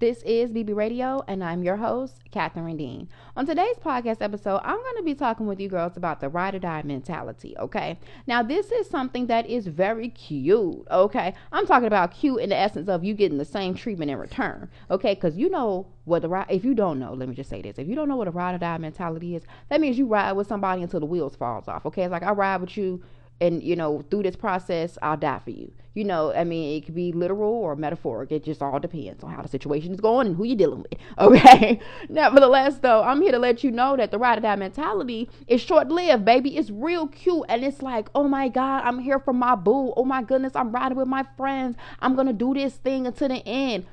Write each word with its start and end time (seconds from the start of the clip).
This 0.00 0.22
is 0.22 0.52
BB 0.52 0.76
Radio, 0.76 1.24
and 1.26 1.42
I'm 1.42 1.64
your 1.64 1.74
host, 1.74 2.22
Catherine 2.30 2.76
Dean. 2.76 3.08
On 3.36 3.44
today's 3.44 3.78
podcast 3.84 4.18
episode, 4.20 4.60
I'm 4.62 4.76
going 4.76 4.96
to 4.98 5.02
be 5.02 5.16
talking 5.16 5.48
with 5.48 5.58
you 5.58 5.68
girls 5.68 5.96
about 5.96 6.20
the 6.20 6.28
ride 6.28 6.54
or 6.54 6.60
die 6.60 6.82
mentality, 6.84 7.56
okay? 7.58 7.98
Now, 8.24 8.44
this 8.44 8.70
is 8.70 8.88
something 8.88 9.26
that 9.26 9.48
is 9.48 9.66
very 9.66 10.08
cute, 10.10 10.86
okay? 10.88 11.34
I'm 11.50 11.66
talking 11.66 11.88
about 11.88 12.12
cute 12.12 12.42
in 12.42 12.50
the 12.50 12.56
essence 12.56 12.88
of 12.88 13.02
you 13.02 13.12
getting 13.12 13.38
the 13.38 13.44
same 13.44 13.74
treatment 13.74 14.12
in 14.12 14.18
return, 14.18 14.70
okay? 14.88 15.16
Because 15.16 15.36
you 15.36 15.50
know 15.50 15.88
what 16.04 16.22
the 16.22 16.28
ride, 16.28 16.46
if 16.48 16.64
you 16.64 16.74
don't 16.74 17.00
know, 17.00 17.12
let 17.12 17.28
me 17.28 17.34
just 17.34 17.50
say 17.50 17.60
this. 17.60 17.76
If 17.76 17.88
you 17.88 17.96
don't 17.96 18.08
know 18.08 18.14
what 18.16 18.28
a 18.28 18.30
ride 18.30 18.54
or 18.54 18.58
die 18.58 18.78
mentality 18.78 19.34
is, 19.34 19.42
that 19.68 19.80
means 19.80 19.98
you 19.98 20.06
ride 20.06 20.30
with 20.34 20.46
somebody 20.46 20.80
until 20.80 21.00
the 21.00 21.06
wheels 21.06 21.34
falls 21.34 21.66
off, 21.66 21.84
okay? 21.86 22.04
It's 22.04 22.12
like 22.12 22.22
I 22.22 22.30
ride 22.30 22.60
with 22.60 22.76
you 22.76 23.02
and 23.40 23.62
you 23.62 23.76
know 23.76 24.04
through 24.10 24.22
this 24.22 24.36
process 24.36 24.98
i'll 25.02 25.16
die 25.16 25.40
for 25.44 25.50
you. 25.50 25.72
You 25.94 26.04
know 26.04 26.32
i 26.32 26.44
mean 26.44 26.76
it 26.76 26.84
could 26.84 26.94
be 26.94 27.12
literal 27.12 27.52
or 27.52 27.76
metaphoric. 27.76 28.32
It 28.32 28.44
just 28.44 28.62
all 28.62 28.78
depends 28.78 29.22
on 29.24 29.30
how 29.30 29.42
the 29.42 29.48
situation 29.48 29.92
is 29.92 30.00
going 30.00 30.28
and 30.28 30.36
who 30.36 30.44
you're 30.44 30.56
dealing 30.56 30.82
with 30.82 30.94
okay? 31.18 31.80
Nevertheless 32.08 32.78
though 32.78 33.02
i'm 33.02 33.20
here 33.22 33.32
to 33.32 33.38
let 33.38 33.64
you 33.64 33.70
know 33.70 33.96
that 33.96 34.10
the 34.10 34.18
ride 34.18 34.38
or 34.38 34.42
die 34.42 34.56
mentality 34.56 35.28
is 35.46 35.60
short-lived 35.60 36.24
baby. 36.24 36.56
It's 36.56 36.70
real 36.70 37.08
cute 37.08 37.44
and 37.48 37.64
it's 37.64 37.82
like 37.82 38.08
oh 38.14 38.28
my 38.28 38.48
god 38.48 38.84
i'm 38.84 38.98
here 39.00 39.18
for 39.18 39.32
my 39.32 39.54
boo. 39.54 39.92
Oh 39.96 40.04
my 40.04 40.22
goodness 40.22 40.54
i'm 40.54 40.72
riding 40.72 40.98
with 40.98 41.08
my 41.08 41.24
friends. 41.36 41.76
I'm 42.00 42.14
gonna 42.14 42.32
do 42.32 42.54
this 42.54 42.76
thing 42.76 43.06
until 43.06 43.28
the 43.28 43.46
end. 43.46 43.86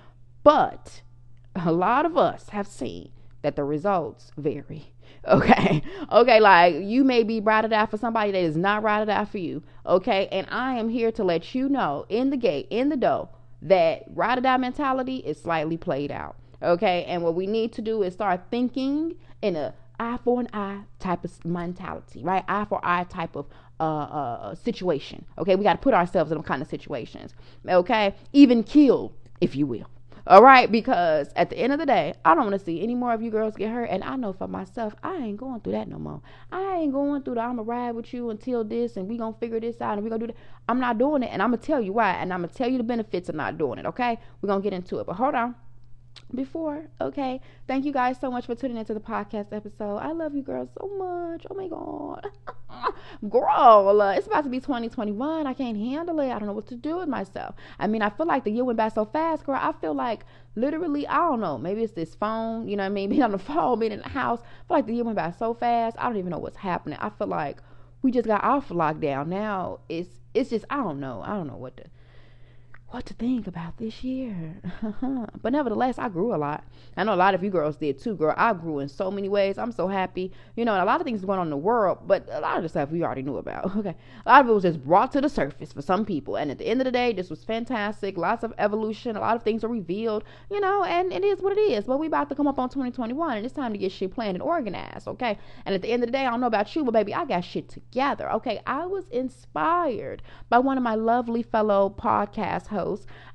But 0.43 1.01
a 1.55 1.71
lot 1.71 2.05
of 2.05 2.17
us 2.17 2.49
have 2.49 2.67
seen 2.67 3.12
that 3.41 3.55
the 3.55 3.63
results 3.63 4.31
vary 4.37 4.91
Okay. 5.27 5.81
Okay. 6.11 6.39
Like 6.39 6.75
you 6.81 7.03
may 7.03 7.23
be 7.23 7.41
ride 7.41 7.65
or 7.65 7.67
die 7.67 7.88
for 7.88 7.97
somebody 7.97 8.31
that 8.31 8.41
is 8.43 8.55
not 8.55 8.84
ride 8.84 9.02
or 9.02 9.05
die 9.05 9.25
for 9.25 9.39
you. 9.39 9.63
Okay. 9.85 10.27
And 10.31 10.45
I 10.51 10.77
am 10.77 10.88
here 10.88 11.11
to 11.13 11.23
let 11.23 11.55
you 11.55 11.67
know 11.67 12.05
in 12.09 12.29
the 12.29 12.38
gate, 12.38 12.67
in 12.70 12.89
the 12.89 12.95
door, 12.95 13.29
that 13.63 14.03
ride 14.13 14.38
or 14.38 14.41
die 14.41 14.57
mentality 14.57 15.17
is 15.17 15.41
slightly 15.41 15.77
played 15.77 16.11
out. 16.11 16.35
Okay. 16.61 17.05
And 17.05 17.23
what 17.23 17.34
we 17.34 17.48
need 17.48 17.73
to 17.73 17.81
do 17.81 18.03
is 18.03 18.13
start 18.13 18.41
thinking 18.51 19.15
in 19.41 19.55
a 19.55 19.73
eye 19.99 20.20
for 20.23 20.40
an 20.40 20.48
eye 20.53 20.81
type 20.99 21.26
of 21.26 21.43
mentality, 21.43 22.21
right? 22.23 22.43
Eye 22.48 22.65
for 22.65 22.79
eye 22.84 23.05
type 23.05 23.35
of 23.35 23.48
uh, 23.79 23.84
uh, 23.84 24.55
situation. 24.55 25.26
Okay. 25.40 25.55
We 25.55 25.63
got 25.63 25.73
to 25.73 25.79
put 25.79 25.96
ourselves 25.96 26.31
in 26.31 26.37
them 26.37 26.43
kind 26.43 26.62
of 26.62 26.68
situations. 26.68 27.34
Okay. 27.68 28.13
Even 28.31 28.63
kill, 28.63 29.12
if 29.41 29.55
you 29.55 29.65
will. 29.65 29.87
All 30.27 30.41
right, 30.41 30.71
because 30.71 31.29
at 31.35 31.51
the 31.51 31.57
end 31.57 31.71
of 31.71 31.77
the 31.77 31.85
day, 31.85 32.15
I 32.26 32.34
don't 32.34 32.45
want 32.45 32.59
to 32.59 32.65
see 32.65 32.81
any 32.81 32.95
more 32.95 33.13
of 33.13 33.21
you 33.21 33.29
girls 33.29 33.55
get 33.55 33.70
hurt. 33.70 33.91
And 33.91 34.04
I 34.04 34.15
know 34.15 34.34
for 34.34 34.48
myself, 34.48 34.95
I 35.04 35.18
ain't 35.18 35.37
going 35.37 35.62
through 35.62 35.73
that 35.73 35.87
no 35.87 35.99
more. 35.99 36.20
I 36.51 36.77
ain't 36.77 36.93
going 36.93 37.21
through 37.21 37.35
the 37.35 37.41
I'm 37.41 37.57
going 37.57 37.68
to 37.68 37.71
ride 37.71 37.91
with 37.91 38.12
you 38.12 38.31
until 38.31 38.63
this 38.63 38.98
and 38.98 39.07
we 39.07 39.18
to 39.34 39.40
figure 39.40 39.59
this 39.59 39.81
out 39.81 39.99
and 39.99 40.03
we 40.03 40.09
to 40.21 40.27
do 40.27 40.34
that. 40.34 40.40
I'm 40.68 40.79
not 40.79 40.98
doing 40.98 41.21
it. 41.21 41.29
And 41.31 41.43
I'm 41.43 41.51
to 41.51 41.57
tell 41.57 41.79
you 41.79 41.93
why. 41.93 42.13
And 42.13 42.34
I'm 42.34 42.41
to 42.41 42.48
tell 42.48 42.68
you 42.68 42.79
the 42.79 42.84
benefits 42.84 43.29
of 43.29 43.35
not 43.35 43.59
doing 43.59 43.77
it. 43.77 43.85
Okay. 43.85 44.18
Going 44.43 44.62
to 44.62 44.63
get 44.63 44.73
into 44.73 44.98
it. 44.98 45.05
But 45.05 45.13
hold 45.13 45.35
on 45.35 45.53
before. 46.34 46.87
Okay. 46.99 47.40
Thank 47.68 47.85
you 47.85 47.91
guys 47.91 48.18
so 48.20 48.31
much 48.31 48.45
for 48.45 48.55
tuning 48.55 48.77
into 48.77 48.93
the 48.93 48.99
podcast 48.99 49.54
episode. 49.54 49.98
I 49.98 50.12
love 50.12 50.35
you 50.35 50.41
girls 50.41 50.70
so 50.79 50.87
much. 50.98 51.45
Oh 51.49 51.55
my 51.55 51.68
God. 51.68 52.27
Girl, 53.29 54.01
uh, 54.01 54.13
it's 54.13 54.27
about 54.27 54.43
to 54.43 54.49
be 54.49 54.59
2021. 54.59 55.48
I 55.48 55.53
can't 55.53 55.77
handle 55.77 56.20
it. 56.20 56.31
I 56.31 56.40
don't 56.40 56.48
know 56.48 56.53
what 56.53 56.68
to 56.68 56.76
do 56.76 56.98
with 56.98 57.07
myself. 57.07 57.55
I 57.79 57.87
mean, 57.87 58.01
I 58.01 58.09
feel 58.09 58.26
like 58.26 58.43
the 58.43 58.51
year 58.51 58.63
went 58.63 58.77
by 58.77 58.90
so 58.90 59.05
fast, 59.05 59.46
girl. 59.46 59.59
I 59.62 59.73
feel 59.79 59.93
like 59.93 60.26
literally, 60.55 61.07
I 61.07 61.18
don't 61.18 61.41
know. 61.41 61.57
Maybe 61.57 61.84
it's 61.84 61.93
this 61.93 62.15
phone, 62.15 62.68
you 62.68 62.76
know 62.76 62.84
what 62.84 62.90
I 62.90 62.93
mean? 62.93 63.09
Being 63.15 63.23
on 63.23 63.31
the 63.31 63.37
phone, 63.40 63.79
being 63.79 63.91
in 63.91 63.99
the 63.99 64.09
house. 64.09 64.40
I 64.41 64.68
feel 64.68 64.78
like 64.78 64.88
the 64.88 64.94
year 64.94 65.03
went 65.03 65.18
by 65.18 65.31
so 65.31 65.53
fast. 65.53 65.96
I 66.00 66.07
don't 66.07 66.18
even 66.18 66.31
know 66.31 66.40
what's 66.40 66.57
happening. 66.57 66.97
I 67.01 67.09
feel 67.09 67.28
like 67.28 67.59
we 68.01 68.12
just 68.12 68.28
got 68.28 68.44
off 68.44 68.69
lockdown. 68.69 69.28
Now 69.28 69.79
it's 69.90 70.09
it's 70.34 70.50
just 70.50 70.66
I 70.69 70.78
don't 70.78 71.00
know. 71.00 71.22
I 71.25 71.29
don't 71.29 71.47
know 71.47 71.57
what 71.57 71.78
to 71.78 71.85
what 72.96 73.06
to 73.06 73.13
think 73.16 73.46
about 73.46 73.78
this 73.78 74.06
year. 74.06 74.56
but 75.41 75.51
nevertheless, 75.51 76.00
I 76.00 76.07
grew 76.07 76.34
a 76.34 76.38
lot. 76.38 76.63
I 76.96 77.03
know 77.03 77.13
a 77.13 77.16
lot 77.16 77.35
of 77.35 77.44
you 77.44 77.50
girls 77.50 77.75
did 77.75 78.00
too, 78.00 78.16
girl. 78.16 78.34
I 78.38 78.53
grew 78.53 78.79
in 78.79 78.88
so 78.88 79.12
many 79.12 79.28
ways. 79.28 79.57
I'm 79.57 79.74
so 79.74 79.90
happy. 79.90 80.31
You 80.56 80.63
know, 80.63 80.72
and 80.72 80.81
a 80.81 80.85
lot 80.85 81.02
of 81.02 81.06
things 81.06 81.25
going 81.25 81.38
on 81.38 81.47
in 81.47 81.52
the 81.52 81.57
world, 81.57 81.97
but 82.07 82.25
a 82.31 82.40
lot 82.40 82.56
of 82.56 82.63
the 82.63 82.69
stuff 82.69 82.91
we 82.91 83.03
already 83.03 83.22
knew 83.22 83.38
about. 83.38 83.75
Okay. 83.86 83.96
A 84.25 84.30
lot 84.30 84.42
of 84.42 84.50
it 84.50 84.53
was 84.53 84.64
just 84.64 84.84
brought 84.84 85.12
to 85.12 85.22
the 85.22 85.28
surface 85.28 85.74
for 85.74 85.81
some 85.81 86.06
people. 86.06 86.38
And 86.38 86.50
at 86.50 86.58
the 86.58 86.66
end 86.66 86.80
of 86.80 86.86
the 86.86 86.92
day, 86.92 87.12
this 87.12 87.30
was 87.30 87.44
fantastic. 87.44 88.18
Lots 88.18 88.44
of 88.44 88.53
evolution. 88.58 89.18
A 89.18 89.19
lot 89.19 89.36
of 89.36 89.44
things 89.44 89.64
are 89.64 89.68
revealed, 89.68 90.24
you 90.50 90.62
know, 90.62 90.84
and 90.86 91.12
it 91.12 91.24
is 91.24 91.42
what 91.42 91.56
it 91.56 91.59
is. 91.59 91.84
But 91.84 92.00
we 92.00 92.08
about 92.08 92.30
to 92.30 92.36
come 92.36 92.48
up 92.48 92.58
on 92.58 92.69
2021 92.69 93.38
and 93.38 93.46
it's 93.46 93.53
time 93.53 93.74
to 93.74 93.78
get 93.78 93.92
shit 93.92 94.14
planned 94.14 94.36
and 94.36 94.42
organized. 94.42 95.08
Okay. 95.09 95.38
And 95.66 95.75
at 95.75 95.81
the 95.81 95.90
end 95.92 96.03
of 96.03 96.08
the 96.08 96.14
day, 96.14 96.25
I 96.25 96.30
don't 96.31 96.40
know 96.40 96.48
about 96.48 96.74
you, 96.74 96.86
but 96.86 96.94
baby, 96.94 97.14
I 97.14 97.25
got 97.25 97.42
shit 97.42 97.68
together. 97.68 98.31
Okay. 98.31 98.62
I 98.66 98.86
was 98.86 99.06
inspired 99.09 100.24
by 100.50 100.59
one 100.59 100.78
of 100.78 100.84
my 100.84 100.96
lovely 100.96 101.44
fellow 101.44 101.94
podcast 101.96 102.68
hosts 102.68 102.84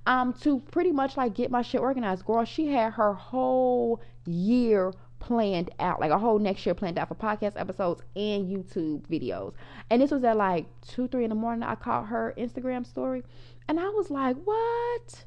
um 0.06 0.32
to 0.42 0.60
pretty 0.70 0.92
much 0.92 1.16
like 1.16 1.34
get 1.34 1.50
my 1.50 1.62
shit 1.62 1.80
organized. 1.80 2.24
Girl, 2.24 2.44
she 2.44 2.68
had 2.68 2.92
her 2.94 3.12
whole 3.12 4.00
year 4.26 4.92
planned 5.18 5.70
out, 5.78 6.00
like 6.00 6.10
a 6.10 6.18
whole 6.18 6.38
next 6.38 6.64
year 6.66 6.74
planned 6.74 6.98
out 6.98 7.08
for 7.08 7.14
podcast 7.14 7.52
episodes 7.56 8.02
and 8.16 8.48
YouTube 8.48 9.02
videos. 9.06 9.52
And 9.90 10.02
this 10.02 10.10
was 10.10 10.24
at 10.24 10.36
like 10.36 10.66
two, 10.80 11.08
three 11.08 11.24
in 11.24 11.30
the 11.30 11.36
morning. 11.36 11.62
I 11.62 11.74
caught 11.74 12.06
her 12.06 12.34
Instagram 12.36 12.86
story, 12.86 13.22
and 13.68 13.78
I 13.78 13.88
was 13.90 14.10
like, 14.10 14.36
"What? 14.44 15.24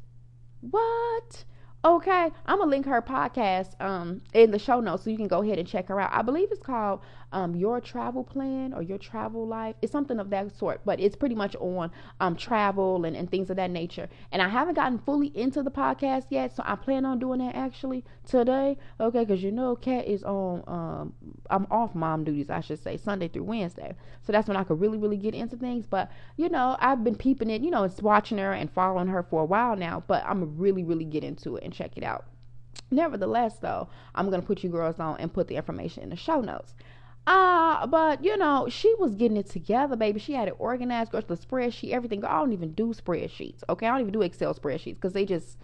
What?" 0.61 1.45
Okay, 1.85 2.31
I'm 2.45 2.59
gonna 2.59 2.71
link 2.71 2.85
her 2.85 3.01
podcast 3.01 3.79
um 3.81 4.21
in 4.33 4.51
the 4.51 4.59
show 4.59 4.79
notes 4.79 5.03
so 5.03 5.09
you 5.09 5.17
can 5.17 5.27
go 5.27 5.41
ahead 5.41 5.59
and 5.59 5.67
check 5.67 5.89
her 5.89 5.99
out. 5.99 6.11
I 6.13 6.21
believe 6.21 6.51
it's 6.51 6.63
called 6.63 7.01
um, 7.33 7.55
your 7.55 7.81
travel 7.81 8.23
plan 8.23 8.73
or 8.73 8.81
your 8.81 8.97
travel 8.97 9.45
life. 9.45 9.75
It's 9.81 9.91
something 9.91 10.19
of 10.19 10.29
that 10.29 10.55
sort, 10.55 10.81
but 10.85 10.99
it's 10.99 11.15
pretty 11.15 11.35
much 11.35 11.55
on 11.57 11.91
um, 12.19 12.35
travel 12.37 13.03
and, 13.03 13.15
and 13.15 13.29
things 13.29 13.49
of 13.49 13.57
that 13.57 13.71
nature. 13.71 14.07
And 14.31 14.41
I 14.41 14.47
haven't 14.47 14.75
gotten 14.75 14.99
fully 14.99 15.35
into 15.35 15.63
the 15.63 15.71
podcast 15.71 16.27
yet, 16.29 16.55
so 16.55 16.63
I 16.65 16.75
plan 16.75 17.05
on 17.05 17.19
doing 17.19 17.39
that 17.39 17.55
actually 17.55 18.05
today. 18.25 18.77
Okay, 18.99 19.25
because 19.25 19.43
you 19.43 19.51
know, 19.51 19.75
Kat 19.75 20.07
is 20.07 20.23
on, 20.23 20.63
um, 20.67 21.13
I'm 21.49 21.67
off 21.71 21.95
mom 21.95 22.23
duties, 22.23 22.49
I 22.49 22.61
should 22.61 22.81
say, 22.81 22.95
Sunday 22.95 23.27
through 23.27 23.43
Wednesday. 23.43 23.95
So 24.21 24.31
that's 24.31 24.47
when 24.47 24.55
I 24.55 24.63
could 24.63 24.79
really, 24.79 24.97
really 24.97 25.17
get 25.17 25.33
into 25.33 25.57
things. 25.57 25.85
But, 25.87 26.11
you 26.37 26.49
know, 26.49 26.77
I've 26.79 27.03
been 27.03 27.15
peeping 27.15 27.49
it, 27.49 27.61
you 27.61 27.71
know, 27.71 27.83
it's 27.83 28.01
watching 28.01 28.37
her 28.37 28.53
and 28.53 28.71
following 28.71 29.07
her 29.07 29.23
for 29.23 29.41
a 29.41 29.45
while 29.45 29.75
now, 29.75 30.03
but 30.07 30.23
I'm 30.25 30.55
really, 30.57 30.83
really 30.83 31.05
get 31.05 31.23
into 31.23 31.55
it 31.55 31.63
and 31.63 31.73
check 31.73 31.97
it 31.97 32.03
out. 32.03 32.25
Nevertheless, 32.91 33.57
though, 33.57 33.89
I'm 34.13 34.29
going 34.29 34.41
to 34.41 34.45
put 34.47 34.63
you 34.63 34.69
girls 34.69 34.99
on 34.99 35.19
and 35.19 35.33
put 35.33 35.47
the 35.47 35.55
information 35.55 36.03
in 36.03 36.09
the 36.09 36.15
show 36.15 36.41
notes. 36.41 36.75
Uh, 37.25 37.87
but 37.87 38.23
you 38.23 38.37
know, 38.37 38.67
she 38.69 38.93
was 38.95 39.15
getting 39.15 39.37
it 39.37 39.49
together, 39.49 39.95
baby. 39.95 40.19
She 40.19 40.33
had 40.33 40.47
it 40.47 40.55
organized, 40.59 41.11
girl, 41.11 41.21
the 41.25 41.37
spreadsheet, 41.37 41.91
everything. 41.91 42.23
I 42.25 42.39
don't 42.39 42.53
even 42.53 42.73
do 42.73 42.93
spreadsheets, 42.93 43.63
okay? 43.69 43.87
I 43.87 43.91
don't 43.91 44.01
even 44.01 44.13
do 44.13 44.21
Excel 44.21 44.53
spreadsheets 44.53 44.95
because 44.95 45.13
they 45.13 45.25
just, 45.25 45.57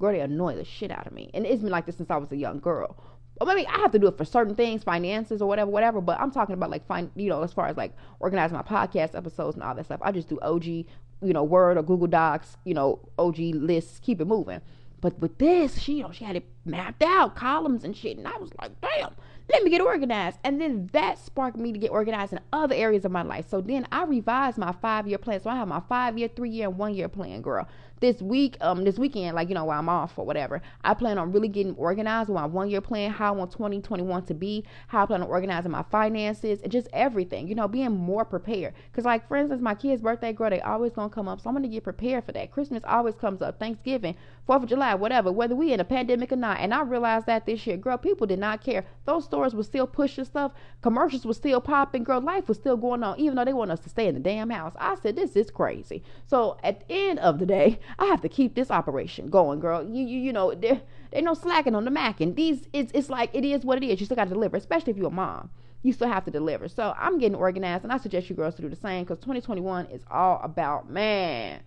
girl, 0.00 0.12
they 0.12 0.20
annoy 0.20 0.56
the 0.56 0.64
shit 0.64 0.90
out 0.90 1.06
of 1.06 1.12
me. 1.12 1.30
And 1.34 1.44
it's 1.44 1.62
been 1.62 1.70
like 1.70 1.86
this 1.86 1.96
since 1.96 2.10
I 2.10 2.16
was 2.16 2.32
a 2.32 2.36
young 2.36 2.60
girl. 2.60 2.96
Or 3.40 3.46
maybe 3.46 3.66
I 3.66 3.78
have 3.78 3.92
to 3.92 3.98
do 3.98 4.06
it 4.06 4.16
for 4.16 4.24
certain 4.24 4.54
things, 4.54 4.84
finances 4.84 5.42
or 5.42 5.48
whatever, 5.48 5.70
whatever. 5.70 6.00
But 6.00 6.20
I'm 6.20 6.30
talking 6.30 6.54
about 6.54 6.70
like, 6.70 6.86
fine, 6.86 7.10
you 7.14 7.28
know, 7.28 7.42
as 7.42 7.52
far 7.52 7.66
as 7.66 7.76
like 7.76 7.94
organizing 8.20 8.56
my 8.56 8.62
podcast 8.62 9.14
episodes 9.14 9.56
and 9.56 9.64
all 9.64 9.74
that 9.74 9.84
stuff. 9.84 10.00
I 10.02 10.12
just 10.12 10.28
do 10.28 10.38
OG, 10.40 10.64
you 10.64 10.86
know, 11.20 11.42
Word 11.42 11.76
or 11.76 11.82
Google 11.82 12.06
Docs, 12.06 12.56
you 12.64 12.72
know, 12.72 13.00
OG 13.18 13.38
lists, 13.38 14.00
keep 14.00 14.20
it 14.20 14.26
moving. 14.26 14.60
But 15.02 15.18
with 15.18 15.36
this, 15.38 15.78
she, 15.78 15.94
you 15.94 16.04
know, 16.04 16.12
she 16.12 16.24
had 16.24 16.36
it 16.36 16.46
mapped 16.64 17.02
out, 17.02 17.34
columns 17.34 17.84
and 17.84 17.94
shit. 17.96 18.16
And 18.16 18.28
I 18.28 18.38
was 18.38 18.50
like, 18.60 18.80
damn, 18.80 19.14
let 19.50 19.62
me 19.62 19.70
get 19.70 19.80
organized. 19.80 20.38
And 20.44 20.60
then 20.60 20.88
that 20.92 21.18
sparked 21.18 21.56
me 21.56 21.72
to 21.72 21.78
get 21.78 21.90
organized 21.90 22.32
in 22.32 22.40
other 22.52 22.74
areas 22.74 23.04
of 23.04 23.12
my 23.12 23.22
life. 23.22 23.48
So 23.48 23.60
then 23.60 23.86
I 23.92 24.04
revised 24.04 24.58
my 24.58 24.72
five 24.72 25.06
year 25.06 25.18
plan. 25.18 25.40
So 25.40 25.50
I 25.50 25.56
have 25.56 25.68
my 25.68 25.80
five 25.88 26.18
year, 26.18 26.28
three 26.28 26.50
year, 26.50 26.68
and 26.68 26.78
one 26.78 26.94
year 26.94 27.08
plan, 27.08 27.42
girl. 27.42 27.66
This 28.02 28.20
week, 28.20 28.56
um, 28.60 28.82
this 28.82 28.98
weekend, 28.98 29.36
like, 29.36 29.48
you 29.48 29.54
know, 29.54 29.64
while 29.64 29.78
I'm 29.78 29.88
off 29.88 30.18
or 30.18 30.26
whatever, 30.26 30.60
I 30.82 30.92
plan 30.92 31.18
on 31.18 31.30
really 31.30 31.46
getting 31.46 31.76
organized 31.76 32.28
with 32.28 32.34
my 32.34 32.46
one 32.46 32.68
year 32.68 32.80
plan, 32.80 33.12
how 33.12 33.28
I 33.28 33.36
want 33.36 33.52
2021 33.52 34.24
to 34.24 34.34
be, 34.34 34.64
how 34.88 35.04
I 35.04 35.06
plan 35.06 35.22
on 35.22 35.28
organizing 35.28 35.70
my 35.70 35.84
finances, 35.84 36.60
and 36.62 36.72
just 36.72 36.88
everything, 36.92 37.46
you 37.46 37.54
know, 37.54 37.68
being 37.68 37.92
more 37.92 38.24
prepared. 38.24 38.74
Because, 38.90 39.04
like, 39.04 39.28
for 39.28 39.36
instance, 39.36 39.62
my 39.62 39.76
kid's 39.76 40.02
birthday, 40.02 40.32
girl, 40.32 40.50
they 40.50 40.60
always 40.60 40.90
gonna 40.90 41.10
come 41.10 41.28
up. 41.28 41.40
So 41.40 41.48
I'm 41.48 41.54
gonna 41.54 41.68
get 41.68 41.84
prepared 41.84 42.24
for 42.24 42.32
that. 42.32 42.50
Christmas 42.50 42.82
always 42.84 43.14
comes 43.14 43.40
up, 43.40 43.60
Thanksgiving, 43.60 44.16
4th 44.48 44.64
of 44.64 44.68
July, 44.68 44.96
whatever, 44.96 45.30
whether 45.30 45.54
we 45.54 45.72
in 45.72 45.78
a 45.78 45.84
pandemic 45.84 46.32
or 46.32 46.36
not. 46.36 46.58
And 46.58 46.74
I 46.74 46.82
realized 46.82 47.26
that 47.26 47.46
this 47.46 47.64
year, 47.68 47.76
girl, 47.76 47.96
people 47.98 48.26
did 48.26 48.40
not 48.40 48.64
care. 48.64 48.84
Those 49.04 49.24
stores 49.24 49.54
were 49.54 49.62
still 49.62 49.86
pushing 49.86 50.24
stuff, 50.24 50.50
commercials 50.80 51.24
were 51.24 51.34
still 51.34 51.60
popping, 51.60 52.02
girl, 52.02 52.20
life 52.20 52.48
was 52.48 52.56
still 52.56 52.76
going 52.76 53.04
on, 53.04 53.20
even 53.20 53.36
though 53.36 53.44
they 53.44 53.52
want 53.52 53.70
us 53.70 53.80
to 53.80 53.88
stay 53.88 54.08
in 54.08 54.14
the 54.14 54.20
damn 54.20 54.50
house. 54.50 54.74
I 54.76 54.96
said, 54.96 55.14
this 55.14 55.36
is 55.36 55.52
crazy. 55.52 56.02
So 56.26 56.58
at 56.64 56.80
the 56.80 56.92
end 56.92 57.20
of 57.20 57.38
the 57.38 57.46
day, 57.46 57.78
I 57.98 58.06
have 58.06 58.20
to 58.22 58.28
keep 58.28 58.54
this 58.54 58.70
operation 58.70 59.28
going, 59.28 59.60
girl. 59.60 59.82
You 59.82 60.04
you, 60.04 60.18
you 60.18 60.32
know, 60.32 60.54
there 60.54 60.80
ain't 61.12 61.24
no 61.24 61.34
slacking 61.34 61.74
on 61.74 61.84
the 61.84 61.90
Mac. 61.90 62.20
And 62.20 62.36
these 62.36 62.68
it's 62.72 62.92
it's 62.94 63.10
like 63.10 63.30
it 63.32 63.44
is 63.44 63.64
what 63.64 63.82
it 63.82 63.86
is. 63.86 64.00
You 64.00 64.06
still 64.06 64.16
gotta 64.16 64.30
deliver, 64.30 64.56
especially 64.56 64.92
if 64.92 64.96
you're 64.96 65.08
a 65.08 65.10
mom. 65.10 65.50
You 65.82 65.92
still 65.92 66.08
have 66.08 66.24
to 66.26 66.30
deliver. 66.30 66.68
So 66.68 66.94
I'm 66.96 67.18
getting 67.18 67.34
organized 67.34 67.84
and 67.84 67.92
I 67.92 67.98
suggest 67.98 68.30
you 68.30 68.36
girls 68.36 68.54
to 68.56 68.62
do 68.62 68.68
the 68.68 68.76
same 68.76 69.04
because 69.04 69.18
2021 69.18 69.86
is 69.86 70.02
all 70.10 70.40
about 70.42 70.88
man 70.88 71.60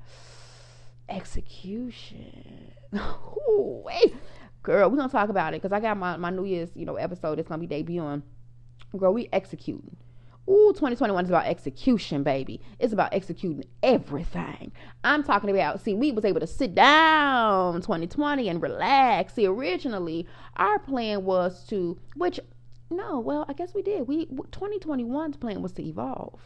execution. 1.10 2.72
Wait. 3.48 4.16
Girl, 4.64 4.90
we're 4.90 4.98
gonna 4.98 5.10
talk 5.10 5.30
about 5.30 5.54
it 5.54 5.62
because 5.62 5.76
I 5.76 5.80
got 5.80 5.98
my, 5.98 6.18
my 6.18 6.32
New 6.32 6.46
Year's, 6.46 6.70
you 6.76 6.86
know, 6.86 6.96
episode 6.96 7.38
that's 7.38 7.48
gonna 7.48 7.66
be 7.66 7.84
debuting. 7.84 8.24
Girl, 8.98 9.14
we 9.14 9.30
executing 9.32 9.96
Ooh, 10.48 10.72
2021 10.74 11.24
is 11.24 11.30
about 11.30 11.48
execution, 11.48 12.22
baby. 12.22 12.62
It's 12.78 12.94
about 12.94 13.14
executing 13.14 13.64
everything. 13.82 14.72
I'm 15.04 15.24
talking 15.24 15.50
about, 15.50 15.82
see, 15.82 15.96
we 15.96 16.12
was 16.12 16.24
able 16.24 16.40
to 16.40 16.48
sit 16.48 16.76
down 16.76 17.82
2020 17.82 18.48
and 18.50 18.62
relax. 18.62 19.34
See, 19.34 19.48
originally, 19.48 20.28
our 20.58 20.78
plan 20.78 21.24
was 21.24 21.66
to, 21.68 21.98
which, 22.16 22.40
no, 22.92 23.20
well, 23.20 23.46
I 23.50 23.54
guess 23.54 23.74
we 23.74 23.82
did. 23.82 24.08
We 24.08 24.28
2021's 24.28 25.38
plan 25.38 25.64
was 25.64 25.72
to 25.74 25.84
evolve. 25.84 26.40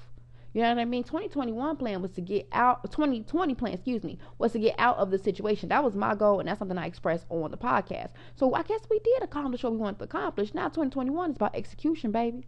You 0.53 0.61
know 0.61 0.69
what 0.69 0.79
I 0.79 0.85
mean? 0.85 1.03
2021 1.03 1.75
plan 1.75 2.01
was 2.01 2.11
to 2.11 2.21
get 2.21 2.47
out 2.53 2.89
2020 2.91 3.53
plan, 3.53 3.73
excuse 3.73 4.03
me, 4.03 4.17
was 4.39 4.53
to 4.53 4.59
get 4.59 4.75
out 4.79 4.97
of 4.97 5.11
the 5.11 5.19
situation. 5.19 5.69
That 5.69 5.83
was 5.83 5.95
my 5.95 6.15
goal 6.15 6.39
and 6.39 6.47
that's 6.47 6.57
something 6.57 6.77
I 6.77 6.87
expressed 6.87 7.25
on 7.29 7.51
the 7.51 7.57
podcast. 7.57 8.11
So 8.35 8.55
I 8.55 8.63
guess 8.63 8.79
we 8.89 8.99
did 8.99 9.21
accomplish 9.21 9.61
what 9.61 9.73
we 9.73 9.77
wanted 9.77 9.99
to 9.99 10.05
accomplish. 10.05 10.53
Now 10.55 10.69
2021 10.69 11.31
is 11.31 11.35
about 11.35 11.55
execution, 11.55 12.11
baby. 12.11 12.47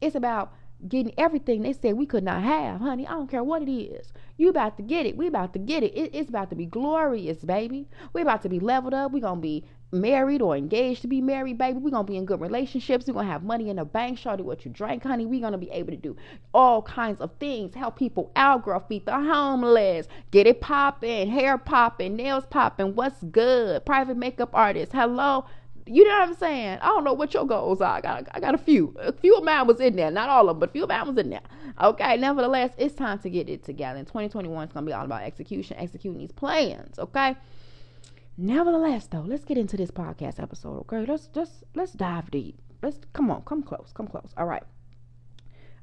It's 0.00 0.14
about 0.14 0.52
getting 0.88 1.12
everything 1.18 1.62
they 1.62 1.72
said 1.72 1.94
we 1.94 2.06
could 2.06 2.24
not 2.24 2.42
have, 2.42 2.80
honey. 2.80 3.06
I 3.06 3.12
don't 3.12 3.30
care 3.30 3.42
what 3.42 3.62
it 3.62 3.70
is. 3.70 4.12
You 4.36 4.48
about 4.50 4.76
to 4.76 4.82
get 4.82 5.06
it. 5.06 5.16
We 5.16 5.26
about 5.26 5.52
to 5.54 5.58
get 5.58 5.82
it. 5.82 5.96
it 5.96 6.10
it's 6.14 6.28
about 6.28 6.50
to 6.50 6.56
be 6.56 6.66
glorious, 6.66 7.38
baby. 7.38 7.88
We 8.12 8.22
about 8.22 8.42
to 8.42 8.48
be 8.48 8.60
leveled 8.60 8.94
up. 8.94 9.12
We 9.12 9.20
gonna 9.20 9.40
be 9.40 9.64
married 9.92 10.42
or 10.42 10.56
engaged 10.56 11.02
to 11.02 11.08
be 11.08 11.20
married, 11.20 11.58
baby. 11.58 11.78
we 11.78 11.90
gonna 11.90 12.04
be 12.04 12.16
in 12.16 12.26
good 12.26 12.40
relationships. 12.40 13.06
we 13.06 13.14
gonna 13.14 13.26
have 13.26 13.42
money 13.42 13.70
in 13.70 13.76
the 13.76 13.84
bank. 13.84 14.18
Shorty, 14.18 14.42
what 14.42 14.64
you 14.64 14.70
drank, 14.70 15.02
honey. 15.02 15.24
we 15.24 15.40
gonna 15.40 15.58
be 15.58 15.70
able 15.70 15.90
to 15.90 15.96
do 15.96 16.16
all 16.52 16.82
kinds 16.82 17.20
of 17.20 17.30
things. 17.40 17.74
Help 17.74 17.96
people 17.96 18.30
out, 18.36 18.64
girl. 18.64 18.84
Feed 18.88 19.06
the 19.06 19.12
homeless. 19.12 20.06
Get 20.30 20.46
it 20.46 20.60
popping. 20.60 21.30
Hair 21.30 21.58
popping. 21.58 22.16
Nails 22.16 22.46
popping. 22.46 22.94
What's 22.94 23.22
good? 23.24 23.84
Private 23.86 24.16
makeup 24.16 24.50
artist. 24.52 24.92
Hello 24.92 25.46
you 25.86 26.04
know 26.04 26.18
what 26.18 26.28
I'm 26.28 26.34
saying? 26.34 26.78
I 26.82 26.86
don't 26.86 27.04
know 27.04 27.12
what 27.12 27.32
your 27.32 27.46
goals 27.46 27.80
are. 27.80 27.96
I 27.96 28.00
got, 28.00 28.28
I 28.32 28.40
got 28.40 28.54
a 28.54 28.58
few. 28.58 28.94
A 28.98 29.12
few 29.12 29.36
of 29.36 29.44
mine 29.44 29.66
was 29.66 29.80
in 29.80 29.94
there. 29.96 30.10
Not 30.10 30.28
all 30.28 30.48
of 30.48 30.56
them, 30.56 30.60
but 30.60 30.70
a 30.70 30.72
few 30.72 30.82
of 30.82 30.88
mine 30.88 31.06
was 31.06 31.16
in 31.16 31.30
there. 31.30 31.42
Okay. 31.80 32.16
Nevertheless, 32.16 32.72
it's 32.76 32.94
time 32.94 33.20
to 33.20 33.30
get 33.30 33.48
it 33.48 33.64
together. 33.64 33.98
And 33.98 34.06
2021 34.06 34.66
is 34.66 34.72
going 34.72 34.84
to 34.84 34.90
be 34.90 34.92
all 34.92 35.04
about 35.04 35.22
execution, 35.22 35.76
executing 35.78 36.18
these 36.18 36.32
plans. 36.32 36.98
Okay. 36.98 37.36
Nevertheless, 38.36 39.06
though, 39.06 39.20
let's 39.20 39.44
get 39.44 39.58
into 39.58 39.76
this 39.76 39.90
podcast 39.90 40.42
episode. 40.42 40.80
Okay. 40.80 41.06
Let's 41.06 41.28
just, 41.28 41.64
let's 41.74 41.92
dive 41.92 42.30
deep. 42.30 42.60
Let's, 42.82 42.98
come 43.12 43.30
on, 43.30 43.42
come 43.42 43.62
close, 43.62 43.92
come 43.94 44.08
close. 44.08 44.32
All 44.36 44.46
right. 44.46 44.64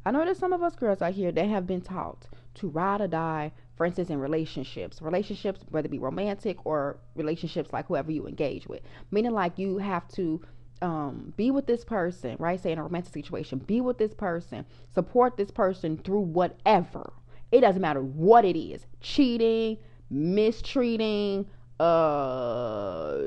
I 0.05 0.11
know 0.11 0.25
that 0.25 0.35
some 0.35 0.51
of 0.51 0.61
us 0.61 0.75
girls 0.75 1.01
out 1.01 1.13
here 1.13 1.31
that 1.31 1.47
have 1.47 1.65
been 1.65 1.81
taught 1.81 2.27
to 2.55 2.67
ride 2.67 2.99
or 2.99 3.07
die 3.07 3.53
for 3.75 3.85
instance, 3.85 4.09
in 4.09 4.19
relationships, 4.19 5.01
relationships, 5.01 5.61
whether 5.69 5.87
it 5.87 5.91
be 5.91 5.99
romantic 5.99 6.57
or 6.65 6.97
relationships 7.15 7.73
like 7.73 7.87
whoever 7.87 8.11
you 8.11 8.27
engage 8.27 8.67
with, 8.67 8.81
meaning 9.11 9.31
like 9.31 9.57
you 9.57 9.77
have 9.79 10.07
to 10.09 10.41
um, 10.81 11.33
be 11.37 11.49
with 11.49 11.65
this 11.65 11.83
person, 11.83 12.35
right? 12.39 12.59
Say 12.61 12.71
in 12.71 12.79
a 12.79 12.83
romantic 12.83 13.13
situation, 13.13 13.59
be 13.59 13.81
with 13.81 13.97
this 13.97 14.13
person, 14.13 14.65
support 14.93 15.37
this 15.37 15.49
person 15.49 15.97
through 15.97 16.21
whatever. 16.21 17.13
It 17.51 17.61
doesn't 17.61 17.81
matter 17.81 18.01
what 18.01 18.45
it 18.45 18.57
is 18.57 18.85
cheating, 19.01 19.77
mistreating, 20.09 21.47
uh, 21.79 23.17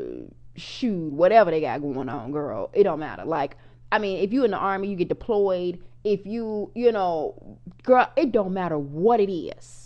shoot, 0.54 1.12
whatever 1.12 1.50
they 1.50 1.60
got 1.60 1.80
going 1.80 2.08
on, 2.08 2.30
girl. 2.30 2.70
It 2.72 2.84
don't 2.84 3.00
matter. 3.00 3.24
Like, 3.24 3.56
I 3.90 3.98
mean, 3.98 4.18
if 4.18 4.32
you 4.32 4.44
in 4.44 4.50
the 4.52 4.58
army, 4.58 4.88
you 4.88 4.96
get 4.96 5.08
deployed. 5.08 5.82
If 6.04 6.24
you, 6.24 6.70
you 6.74 6.92
know, 6.92 7.58
girl, 7.82 8.10
it 8.16 8.30
don't 8.32 8.52
matter 8.52 8.78
what 8.78 9.18
it 9.18 9.32
is 9.32 9.85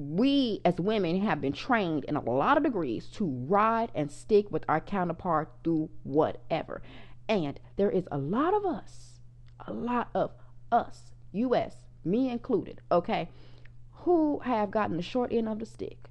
we 0.00 0.62
as 0.64 0.80
women 0.80 1.20
have 1.20 1.42
been 1.42 1.52
trained 1.52 2.04
in 2.04 2.16
a 2.16 2.20
lot 2.22 2.56
of 2.56 2.62
degrees 2.62 3.06
to 3.06 3.26
ride 3.46 3.90
and 3.94 4.10
stick 4.10 4.50
with 4.50 4.64
our 4.66 4.80
counterpart 4.80 5.52
through 5.62 5.90
whatever. 6.04 6.80
And 7.28 7.60
there 7.76 7.90
is 7.90 8.08
a 8.10 8.16
lot 8.16 8.54
of 8.54 8.64
us, 8.64 9.20
a 9.66 9.72
lot 9.72 10.08
of 10.14 10.30
us, 10.72 11.12
US, 11.32 11.76
me 12.02 12.30
included, 12.30 12.80
okay, 12.90 13.28
who 13.92 14.38
have 14.40 14.70
gotten 14.70 14.96
the 14.96 15.02
short 15.02 15.32
end 15.32 15.48
of 15.48 15.58
the 15.58 15.66
stick. 15.66 16.08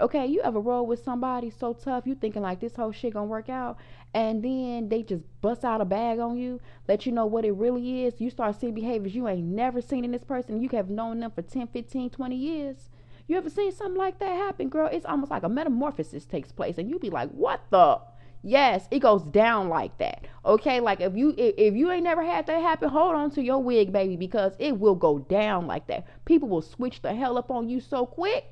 Okay, 0.00 0.26
you 0.26 0.40
ever 0.42 0.60
roll 0.60 0.86
with 0.86 1.04
somebody 1.04 1.50
so 1.50 1.74
tough, 1.74 2.06
you 2.06 2.14
thinking 2.14 2.42
like 2.42 2.60
this 2.60 2.76
whole 2.76 2.92
shit 2.92 3.12
gonna 3.12 3.26
work 3.26 3.50
out, 3.50 3.76
and 4.14 4.42
then 4.42 4.88
they 4.88 5.02
just 5.02 5.24
bust 5.42 5.62
out 5.62 5.82
a 5.82 5.84
bag 5.84 6.18
on 6.18 6.38
you, 6.38 6.58
let 6.88 7.04
you 7.04 7.12
know 7.12 7.26
what 7.26 7.44
it 7.44 7.52
really 7.52 8.04
is. 8.04 8.18
You 8.18 8.30
start 8.30 8.58
seeing 8.58 8.74
behaviors 8.74 9.14
you 9.14 9.28
ain't 9.28 9.46
never 9.46 9.82
seen 9.82 10.06
in 10.06 10.12
this 10.12 10.24
person. 10.24 10.62
You 10.62 10.70
have 10.70 10.88
known 10.88 11.20
them 11.20 11.30
for 11.30 11.42
10, 11.42 11.68
15, 11.68 12.10
20 12.10 12.36
years. 12.36 12.88
You 13.28 13.36
ever 13.36 13.50
seen 13.50 13.72
something 13.72 13.98
like 13.98 14.18
that 14.20 14.36
happen, 14.36 14.68
girl? 14.68 14.88
It's 14.90 15.06
almost 15.06 15.30
like 15.30 15.42
a 15.42 15.48
metamorphosis 15.48 16.24
takes 16.26 16.52
place, 16.52 16.78
and 16.78 16.88
you 16.88 16.98
be 16.98 17.10
like, 17.10 17.30
"What 17.30 17.60
the?" 17.70 18.00
Yes, 18.42 18.86
it 18.92 19.00
goes 19.00 19.24
down 19.24 19.68
like 19.68 19.98
that. 19.98 20.26
Okay, 20.44 20.78
like 20.78 21.00
if 21.00 21.16
you 21.16 21.34
if, 21.36 21.54
if 21.58 21.74
you 21.74 21.90
ain't 21.90 22.04
never 22.04 22.22
had 22.22 22.46
that 22.46 22.62
happen, 22.62 22.88
hold 22.88 23.16
on 23.16 23.32
to 23.32 23.42
your 23.42 23.60
wig, 23.60 23.92
baby, 23.92 24.16
because 24.16 24.54
it 24.60 24.78
will 24.78 24.94
go 24.94 25.18
down 25.18 25.66
like 25.66 25.88
that. 25.88 26.06
People 26.24 26.48
will 26.48 26.62
switch 26.62 27.02
the 27.02 27.12
hell 27.12 27.36
up 27.36 27.50
on 27.50 27.68
you 27.68 27.80
so 27.80 28.06
quick. 28.06 28.44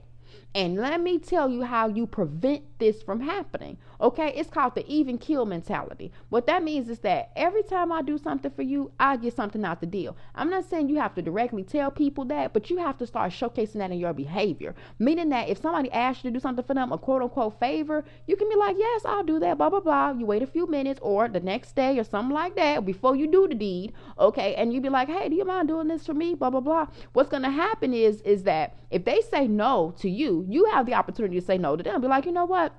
And 0.54 0.76
let 0.76 1.00
me 1.00 1.18
tell 1.18 1.50
you 1.50 1.62
how 1.62 1.88
you 1.88 2.06
prevent 2.06 2.62
this 2.78 3.02
from 3.02 3.20
happening. 3.20 3.76
Okay, 4.00 4.32
it's 4.36 4.50
called 4.50 4.74
the 4.74 4.86
even 4.86 5.18
kill 5.18 5.46
mentality. 5.46 6.12
What 6.28 6.46
that 6.46 6.62
means 6.62 6.88
is 6.88 6.98
that 7.00 7.30
every 7.34 7.62
time 7.62 7.90
I 7.90 8.02
do 8.02 8.18
something 8.18 8.50
for 8.50 8.62
you, 8.62 8.92
I 9.00 9.16
get 9.16 9.34
something 9.34 9.64
out 9.64 9.80
the 9.80 9.86
deal. 9.86 10.16
I'm 10.34 10.50
not 10.50 10.68
saying 10.68 10.88
you 10.88 10.96
have 10.96 11.14
to 11.14 11.22
directly 11.22 11.64
tell 11.64 11.90
people 11.90 12.24
that, 12.26 12.52
but 12.52 12.70
you 12.70 12.78
have 12.78 12.98
to 12.98 13.06
start 13.06 13.32
showcasing 13.32 13.74
that 13.74 13.90
in 13.90 13.98
your 13.98 14.12
behavior. 14.12 14.74
Meaning 14.98 15.30
that 15.30 15.48
if 15.48 15.60
somebody 15.60 15.90
asks 15.90 16.22
you 16.22 16.30
to 16.30 16.34
do 16.34 16.40
something 16.40 16.64
for 16.64 16.74
them, 16.74 16.92
a 16.92 16.98
quote 16.98 17.22
unquote 17.22 17.58
favor, 17.58 18.04
you 18.26 18.36
can 18.36 18.48
be 18.48 18.56
like, 18.56 18.76
Yes, 18.78 19.02
I'll 19.04 19.24
do 19.24 19.38
that, 19.40 19.58
blah, 19.58 19.70
blah, 19.70 19.80
blah. 19.80 20.12
You 20.12 20.26
wait 20.26 20.42
a 20.42 20.46
few 20.46 20.66
minutes 20.66 21.00
or 21.02 21.28
the 21.28 21.40
next 21.40 21.74
day 21.74 21.98
or 21.98 22.04
something 22.04 22.34
like 22.34 22.56
that 22.56 22.84
before 22.84 23.16
you 23.16 23.26
do 23.26 23.48
the 23.48 23.54
deed. 23.54 23.92
Okay, 24.18 24.54
and 24.54 24.72
you'd 24.72 24.82
be 24.82 24.88
like, 24.88 25.08
Hey, 25.08 25.28
do 25.28 25.34
you 25.36 25.44
mind 25.44 25.68
doing 25.68 25.88
this 25.88 26.06
for 26.06 26.14
me? 26.14 26.34
Blah, 26.34 26.50
blah, 26.50 26.60
blah. 26.60 26.86
What's 27.12 27.30
gonna 27.30 27.50
happen 27.50 27.94
is 27.94 28.20
is 28.22 28.42
that 28.44 28.76
if 28.90 29.04
they 29.04 29.20
say 29.20 29.48
no 29.48 29.92
to 29.98 30.08
you, 30.08 30.23
you 30.24 30.66
have 30.66 30.86
the 30.86 30.94
opportunity 30.94 31.38
to 31.40 31.44
say 31.44 31.58
no 31.58 31.76
to 31.76 31.82
them. 31.82 32.00
Be 32.00 32.08
like, 32.08 32.26
you 32.26 32.32
know 32.32 32.44
what? 32.44 32.72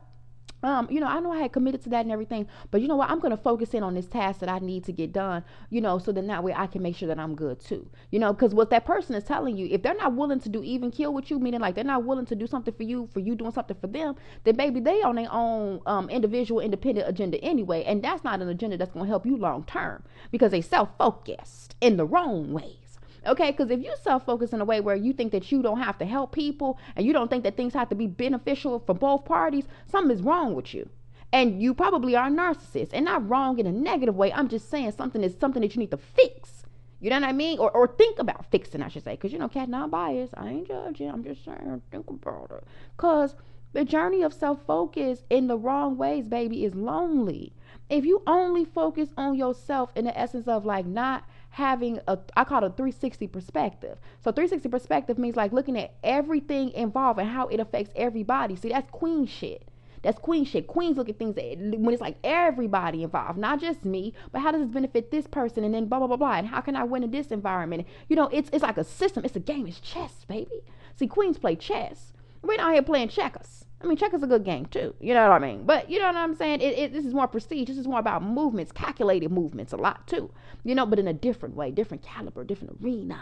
um, 0.65 0.88
you 0.89 1.00
know, 1.00 1.07
I 1.07 1.19
know 1.19 1.31
I 1.31 1.38
had 1.38 1.53
committed 1.53 1.83
to 1.83 1.89
that 1.89 2.01
and 2.01 2.12
everything, 2.12 2.47
but 2.71 2.81
you 2.81 2.88
know 2.88 2.95
what? 2.95 3.09
I'm 3.09 3.19
going 3.19 3.31
to 3.31 3.38
focus 3.38 3.74
in 3.74 3.83
on 3.83 3.94
this 3.94 4.07
task 4.07 4.39
that 4.39 4.50
I 4.50 4.59
need 4.59 4.83
to 4.86 4.92
get 4.92 5.13
done, 5.13 5.44
you 5.69 5.80
know, 5.80 6.00
so 6.00 6.12
then 6.12 6.27
that 6.27 6.44
way 6.44 6.53
I 6.56 6.65
can 6.65 6.81
make 6.81 6.95
sure 6.95 7.07
that 7.07 7.19
I'm 7.19 7.36
good 7.36 7.59
too, 7.59 7.88
you 8.09 8.18
know, 8.18 8.33
because 8.33 8.53
what 8.53 8.71
that 8.71 8.83
person 8.83 9.15
is 9.15 9.24
telling 9.24 9.57
you, 9.57 9.68
if 9.69 9.83
they're 9.83 9.95
not 9.95 10.13
willing 10.13 10.39
to 10.39 10.50
do 10.50 10.63
even 10.63 10.89
kill 10.89 11.13
with 11.13 11.30
you, 11.30 11.39
meaning 11.39 11.59
like 11.59 11.75
they're 11.75 11.83
not 11.83 12.03
willing 12.03 12.25
to 12.25 12.36
do 12.36 12.47
something 12.47 12.74
for 12.74 12.83
you, 12.83 13.07
for 13.13 13.19
you 13.19 13.36
doing 13.36 13.51
something 13.51 13.77
for 13.80 13.88
them, 13.88 14.15
then 14.44 14.56
baby, 14.56 14.80
they 14.80 15.01
on 15.03 15.15
their 15.15 15.31
own 15.31 15.81
um, 15.86 16.09
individual, 16.09 16.59
independent 16.59 17.07
agenda 17.07 17.38
anyway, 17.44 17.83
and 17.83 18.03
that's 18.03 18.24
not 18.24 18.41
an 18.41 18.50
agenda 18.50 18.75
that's 18.77 18.91
going 18.91 19.06
to 19.06 19.09
help 19.09 19.25
you 19.25 19.38
long 19.38 19.63
term 19.65 20.03
because 20.31 20.51
they 20.51 20.62
self 20.62 20.89
focused 20.98 21.75
in 21.80 21.98
the 21.98 22.06
wrong 22.06 22.51
way. 22.51 22.77
Okay, 23.25 23.51
because 23.51 23.72
if 23.72 23.83
you 23.83 23.94
self 24.01 24.25
focus 24.25 24.54
in 24.54 24.62
a 24.62 24.66
way 24.66 24.81
where 24.81 24.95
you 24.95 25.13
think 25.13 25.31
that 25.31 25.51
you 25.51 25.62
don't 25.62 25.81
have 25.81 25.98
to 25.98 26.06
help 26.06 26.31
people 26.31 26.77
and 26.95 27.06
you 27.06 27.13
don't 27.13 27.30
think 27.30 27.44
that 27.44 27.57
things 27.57 27.74
have 27.74 27.89
to 27.89 27.95
be 27.95 28.07
beneficial 28.07 28.80
for 28.80 28.94
both 28.94 29.25
parties, 29.25 29.66
something 29.88 30.16
is 30.16 30.22
wrong 30.22 30.54
with 30.54 30.74
you. 30.74 30.89
And 31.33 31.62
you 31.62 31.74
probably 31.74 32.16
are 32.16 32.27
a 32.27 32.31
narcissist. 32.31 32.92
And 32.94 33.06
not 33.06 33.27
wrong 33.27 33.60
in 33.60 33.65
a 33.65 33.72
negative 33.72 34.15
way. 34.15 34.32
I'm 34.32 34.48
just 34.48 34.70
saying 34.70 34.91
something 34.91 35.24
is 35.24 35.36
something 35.39 35.62
that 35.62 35.75
you 35.75 35.79
need 35.79 35.91
to 35.91 35.98
fix. 35.98 36.63
You 37.01 37.10
know 37.10 37.20
what 37.20 37.27
I 37.27 37.34
mean? 37.34 37.60
Or, 37.60 37.72
or 37.72 37.88
think 37.88 38.20
about 38.20 38.50
fixing, 38.51 38.82
I 38.82 38.88
should 38.88 39.03
say. 39.03 39.12
Because, 39.12 39.34
you 39.34 39.39
know, 39.39 39.50
Kat 39.50 39.67
not 39.67 39.91
biased. 39.91 40.34
I 40.38 40.50
ain't 40.50 40.67
judging. 40.67 41.10
I'm 41.10 41.24
just 41.24 41.44
saying, 41.44 41.82
think 41.91 42.10
about 42.10 42.51
it. 42.51 42.63
Because 42.96 43.36
the 43.74 43.84
journey 43.84 44.22
of 44.22 44.34
self 44.34 44.65
focus 44.65 45.25
in 45.29 45.48
the 45.48 45.58
wrong 45.58 45.98
ways, 45.98 46.27
baby, 46.29 46.63
is 46.63 46.74
lonely. 46.74 47.53
If 47.89 48.05
you 48.05 48.24
only 48.25 48.63
focus 48.63 49.10
on 49.17 49.36
yourself 49.36 49.91
in 49.96 50.05
the 50.05 50.17
essence 50.17 50.48
of 50.48 50.65
like 50.65 50.86
not 50.86 51.25
having 51.55 51.97
a 52.05 52.19
I 52.35 52.43
call 52.43 52.65
it 52.65 52.67
a 52.67 52.69
360 52.71 53.27
perspective. 53.27 53.97
So 54.21 54.29
360 54.33 54.67
perspective 54.67 55.17
means 55.17 55.38
like 55.38 55.53
looking 55.53 55.77
at 55.79 55.93
everything 56.03 56.71
involved 56.71 57.17
and 57.17 57.29
how 57.29 57.47
it 57.47 57.62
affects 57.62 57.93
everybody. 57.95 58.57
See, 58.57 58.69
that's 58.69 58.91
queen 58.91 59.25
shit. 59.25 59.63
That's 60.01 60.19
queen 60.19 60.43
shit. 60.43 60.67
Queens 60.67 60.97
look 60.97 61.07
at 61.07 61.17
things 61.17 61.38
when 61.38 61.93
it's 61.93 62.01
like 62.01 62.17
everybody 62.25 63.03
involved, 63.03 63.39
not 63.39 63.62
just 63.62 63.85
me, 63.85 64.13
but 64.33 64.41
how 64.41 64.51
does 64.51 64.63
this 64.63 64.69
benefit 64.69 65.12
this 65.12 65.27
person 65.27 65.63
and 65.63 65.74
then 65.74 65.85
blah 65.85 66.00
blah 66.00 66.07
blah 66.07 66.17
blah 66.17 66.33
and 66.33 66.47
how 66.47 66.59
can 66.59 66.75
I 66.75 66.83
win 66.83 67.03
in 67.03 67.12
this 67.12 67.31
environment? 67.31 67.88
You 68.09 68.17
know, 68.17 68.27
it's 68.33 68.50
it's 68.51 68.63
like 68.63 68.77
a 68.77 68.83
system. 68.83 69.24
It's 69.24 69.38
a 69.38 69.39
game. 69.39 69.65
It's 69.65 69.79
chess, 69.79 70.25
baby. 70.27 70.62
See, 70.97 71.07
queens 71.07 71.38
play 71.38 71.55
chess. 71.55 72.12
We're 72.41 72.57
not 72.57 72.74
here 72.74 72.81
playing 72.83 73.09
checkers. 73.09 73.64
I 73.86 73.88
mean, 73.88 73.98
checkers 73.98 74.24
a 74.24 74.27
good 74.27 74.44
game 74.44 74.65
too. 74.65 74.96
You 75.00 75.13
know 75.13 75.30
what 75.30 75.36
I 75.36 75.39
mean? 75.39 75.63
But 75.63 75.92
you 75.92 76.00
know 76.00 76.08
what 76.08 76.15
I'm 76.15 76.34
saying? 76.36 76.60
It, 76.62 76.77
it, 76.77 76.94
this 76.94 77.06
is 77.06 77.13
more 77.13 77.27
prestige. 77.27 77.68
This 77.68 77.77
is 77.77 77.88
more 77.88 78.00
about 78.00 78.24
movements, 78.24 78.72
calculated 78.72 79.32
movements, 79.32 79.74
a 79.74 79.77
lot 79.77 80.08
too. 80.08 80.32
You 80.63 80.74
know, 80.74 80.88
but 80.88 80.98
in 80.98 81.08
a 81.08 81.13
different 81.13 81.56
way, 81.56 81.70
different 81.70 82.01
caliber, 82.01 82.44
different 82.44 82.77
arena. 82.82 83.20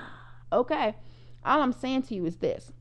Okay. 0.53 0.95
All 1.43 1.61
I'm 1.61 1.73
saying 1.73 2.03
to 2.03 2.15
you 2.15 2.25
is 2.25 2.37
this: 2.37 2.71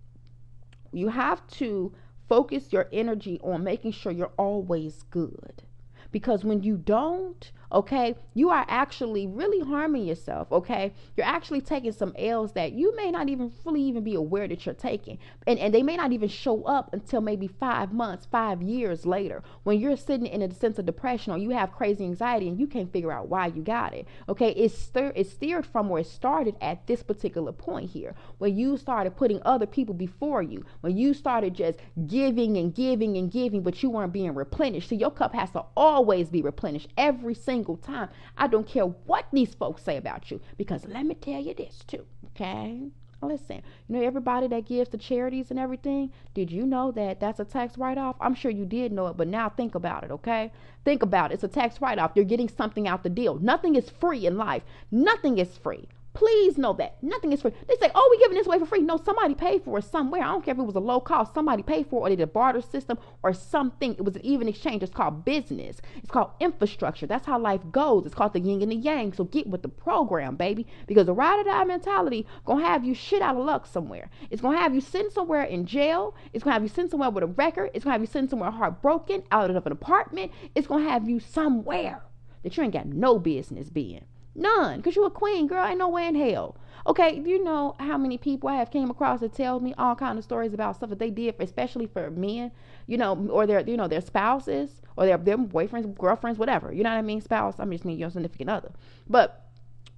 you 0.92 1.08
have 1.08 1.44
to 1.58 1.92
focus 2.28 2.72
your 2.72 2.88
energy 2.92 3.40
on 3.42 3.64
making 3.64 3.92
sure 3.92 4.12
you're 4.12 4.32
always 4.38 5.02
good. 5.10 5.64
Because 6.12 6.44
when 6.44 6.62
you 6.62 6.76
don't, 6.76 7.50
okay, 7.72 8.14
you 8.34 8.50
are 8.50 8.64
actually 8.68 9.26
really 9.26 9.60
harming 9.60 10.04
yourself, 10.04 10.50
okay? 10.52 10.92
You're 11.16 11.26
actually 11.26 11.60
taking 11.60 11.92
some 11.92 12.12
L's 12.18 12.52
that 12.52 12.72
you 12.72 12.94
may 12.96 13.10
not 13.10 13.28
even 13.28 13.50
fully 13.50 13.82
even 13.82 14.04
be 14.04 14.14
aware 14.14 14.46
that 14.46 14.66
you're 14.66 14.74
taking. 14.74 15.18
And, 15.46 15.58
and 15.58 15.74
they 15.74 15.82
may 15.82 15.96
not 15.96 16.12
even 16.12 16.28
show 16.28 16.62
up 16.64 16.92
until 16.92 17.20
maybe 17.20 17.48
five 17.48 17.92
months, 17.92 18.26
five 18.30 18.62
years 18.62 19.06
later 19.06 19.42
when 19.64 19.80
you're 19.80 19.96
sitting 19.96 20.26
in 20.26 20.42
a 20.42 20.52
sense 20.54 20.78
of 20.78 20.86
depression 20.86 21.32
or 21.32 21.38
you 21.38 21.50
have 21.50 21.72
crazy 21.72 22.04
anxiety 22.04 22.48
and 22.48 22.58
you 22.58 22.66
can't 22.66 22.92
figure 22.92 23.12
out 23.12 23.28
why 23.28 23.46
you 23.46 23.62
got 23.62 23.94
it, 23.94 24.06
okay? 24.28 24.50
It's, 24.50 24.76
stir- 24.76 25.12
it's 25.16 25.30
steered 25.30 25.64
from 25.66 25.88
where 25.88 26.00
it 26.00 26.06
started 26.06 26.56
at 26.60 26.86
this 26.86 27.02
particular 27.02 27.52
point 27.52 27.90
here, 27.90 28.14
when 28.38 28.56
you 28.56 28.76
started 28.76 29.16
putting 29.16 29.40
other 29.44 29.66
people 29.66 29.94
before 29.94 30.42
you, 30.42 30.64
when 30.82 30.96
you 30.96 31.14
started 31.14 31.54
just 31.54 31.78
giving 32.06 32.56
and 32.56 32.74
giving 32.74 33.16
and 33.16 33.30
giving, 33.30 33.62
but 33.62 33.82
you 33.82 33.90
weren't 33.90 34.12
being 34.12 34.34
replenished. 34.34 34.88
So 34.88 34.94
your 34.94 35.10
cup 35.10 35.34
has 35.34 35.50
to 35.52 35.64
always 35.76 36.28
be 36.28 36.42
replenished 36.42 36.88
every 36.96 37.34
single 37.34 37.61
single 37.62 37.76
time. 37.76 38.08
I 38.36 38.48
don't 38.48 38.66
care 38.66 38.86
what 38.86 39.26
these 39.32 39.54
folks 39.54 39.82
say 39.82 39.96
about 39.96 40.32
you 40.32 40.40
because 40.58 40.84
let 40.88 41.06
me 41.06 41.14
tell 41.14 41.40
you 41.40 41.54
this 41.54 41.84
too, 41.86 42.04
okay? 42.28 42.88
Listen, 43.22 43.62
you 43.86 43.94
know, 43.94 44.02
everybody 44.02 44.48
that 44.48 44.66
gives 44.66 44.88
to 44.90 44.98
charities 44.98 45.52
and 45.52 45.60
everything, 45.60 46.10
did 46.34 46.50
you 46.50 46.66
know 46.66 46.90
that 46.90 47.20
that's 47.20 47.38
a 47.38 47.44
tax 47.44 47.78
write 47.78 47.98
off? 47.98 48.16
I'm 48.20 48.34
sure 48.34 48.50
you 48.50 48.66
did 48.66 48.90
know 48.90 49.06
it, 49.06 49.16
but 49.16 49.28
now 49.28 49.48
think 49.48 49.76
about 49.76 50.02
it, 50.02 50.10
okay? 50.10 50.50
Think 50.84 51.04
about 51.04 51.30
it. 51.30 51.34
It's 51.34 51.44
a 51.44 51.48
tax 51.48 51.80
write 51.80 52.00
off. 52.00 52.10
You're 52.16 52.24
getting 52.24 52.48
something 52.48 52.88
out 52.88 53.04
the 53.04 53.10
deal. 53.10 53.36
Nothing 53.36 53.76
is 53.76 53.88
free 53.88 54.26
in 54.26 54.36
life, 54.36 54.64
nothing 54.90 55.38
is 55.38 55.56
free. 55.56 55.86
Please 56.14 56.58
know 56.58 56.74
that 56.74 57.02
nothing 57.02 57.32
is 57.32 57.40
free. 57.40 57.52
They 57.66 57.76
say, 57.76 57.90
"Oh, 57.94 58.08
we're 58.10 58.22
giving 58.22 58.36
this 58.36 58.46
away 58.46 58.58
for 58.58 58.66
free." 58.66 58.82
No, 58.82 58.98
somebody 58.98 59.34
paid 59.34 59.62
for 59.62 59.78
it 59.78 59.84
somewhere. 59.84 60.22
I 60.22 60.26
don't 60.26 60.44
care 60.44 60.52
if 60.52 60.58
it 60.58 60.62
was 60.62 60.76
a 60.76 60.80
low 60.80 61.00
cost. 61.00 61.32
Somebody 61.32 61.62
paid 61.62 61.86
for 61.86 62.00
it, 62.00 62.02
or 62.02 62.08
they 62.10 62.16
did 62.16 62.24
a 62.24 62.26
barter 62.26 62.60
system, 62.60 62.98
or 63.22 63.32
something. 63.32 63.94
It 63.94 64.04
was 64.04 64.16
an 64.16 64.24
even 64.24 64.46
exchange. 64.46 64.82
It's 64.82 64.92
called 64.92 65.24
business. 65.24 65.80
It's 65.96 66.10
called 66.10 66.32
infrastructure. 66.38 67.06
That's 67.06 67.24
how 67.24 67.38
life 67.38 67.62
goes. 67.70 68.04
It's 68.04 68.14
called 68.14 68.34
the 68.34 68.40
yin 68.40 68.60
and 68.60 68.70
the 68.70 68.76
yang. 68.76 69.14
So 69.14 69.24
get 69.24 69.46
with 69.46 69.62
the 69.62 69.68
program, 69.68 70.36
baby, 70.36 70.66
because 70.86 71.06
the 71.06 71.14
ride 71.14 71.40
or 71.40 71.44
die 71.44 71.64
mentality 71.64 72.26
gonna 72.44 72.64
have 72.64 72.84
you 72.84 72.94
shit 72.94 73.22
out 73.22 73.36
of 73.36 73.46
luck 73.46 73.66
somewhere. 73.66 74.10
It's 74.30 74.42
gonna 74.42 74.58
have 74.58 74.74
you 74.74 74.82
sitting 74.82 75.10
somewhere 75.10 75.44
in 75.44 75.64
jail. 75.64 76.14
It's 76.34 76.44
gonna 76.44 76.54
have 76.54 76.62
you 76.62 76.68
sitting 76.68 76.90
somewhere 76.90 77.10
with 77.10 77.24
a 77.24 77.28
record. 77.28 77.70
It's 77.72 77.84
gonna 77.84 77.94
have 77.94 78.02
you 78.02 78.06
sitting 78.06 78.28
somewhere 78.28 78.50
heartbroken, 78.50 79.22
out 79.30 79.50
of 79.50 79.66
an 79.66 79.72
apartment. 79.72 80.30
It's 80.54 80.66
gonna 80.66 80.88
have 80.88 81.08
you 81.08 81.20
somewhere 81.20 82.02
that 82.42 82.56
you 82.56 82.62
ain't 82.62 82.72
got 82.72 82.86
no 82.86 83.18
business 83.18 83.70
being. 83.70 84.04
None, 84.34 84.78
because 84.78 84.96
you're 84.96 85.06
a 85.06 85.10
queen, 85.10 85.46
girl. 85.46 85.64
Ain't 85.64 85.78
no 85.78 85.88
way 85.88 86.06
in 86.06 86.14
hell. 86.14 86.56
Okay, 86.86 87.18
do 87.18 87.30
you 87.30 87.44
know 87.44 87.76
how 87.78 87.96
many 87.96 88.18
people 88.18 88.48
I 88.48 88.56
have 88.56 88.70
came 88.70 88.90
across 88.90 89.20
that 89.20 89.34
tell 89.34 89.60
me 89.60 89.74
all 89.78 89.94
kind 89.94 90.18
of 90.18 90.24
stories 90.24 90.52
about 90.52 90.76
stuff 90.76 90.90
that 90.90 90.98
they 90.98 91.10
did, 91.10 91.36
especially 91.38 91.86
for 91.86 92.10
men, 92.10 92.50
you 92.86 92.96
know, 92.96 93.14
or 93.30 93.46
their, 93.46 93.60
you 93.60 93.76
know, 93.76 93.86
their 93.86 94.00
spouses 94.00 94.82
or 94.96 95.06
their, 95.06 95.18
their 95.18 95.38
boyfriends, 95.38 95.96
girlfriends, 95.96 96.38
whatever. 96.38 96.72
You 96.72 96.82
know 96.82 96.90
what 96.90 96.96
I 96.96 97.02
mean? 97.02 97.20
Spouse. 97.20 97.56
I'm 97.58 97.70
just 97.70 97.84
mean 97.84 97.98
your 97.98 98.10
significant 98.10 98.50
other. 98.50 98.72
But 99.08 99.51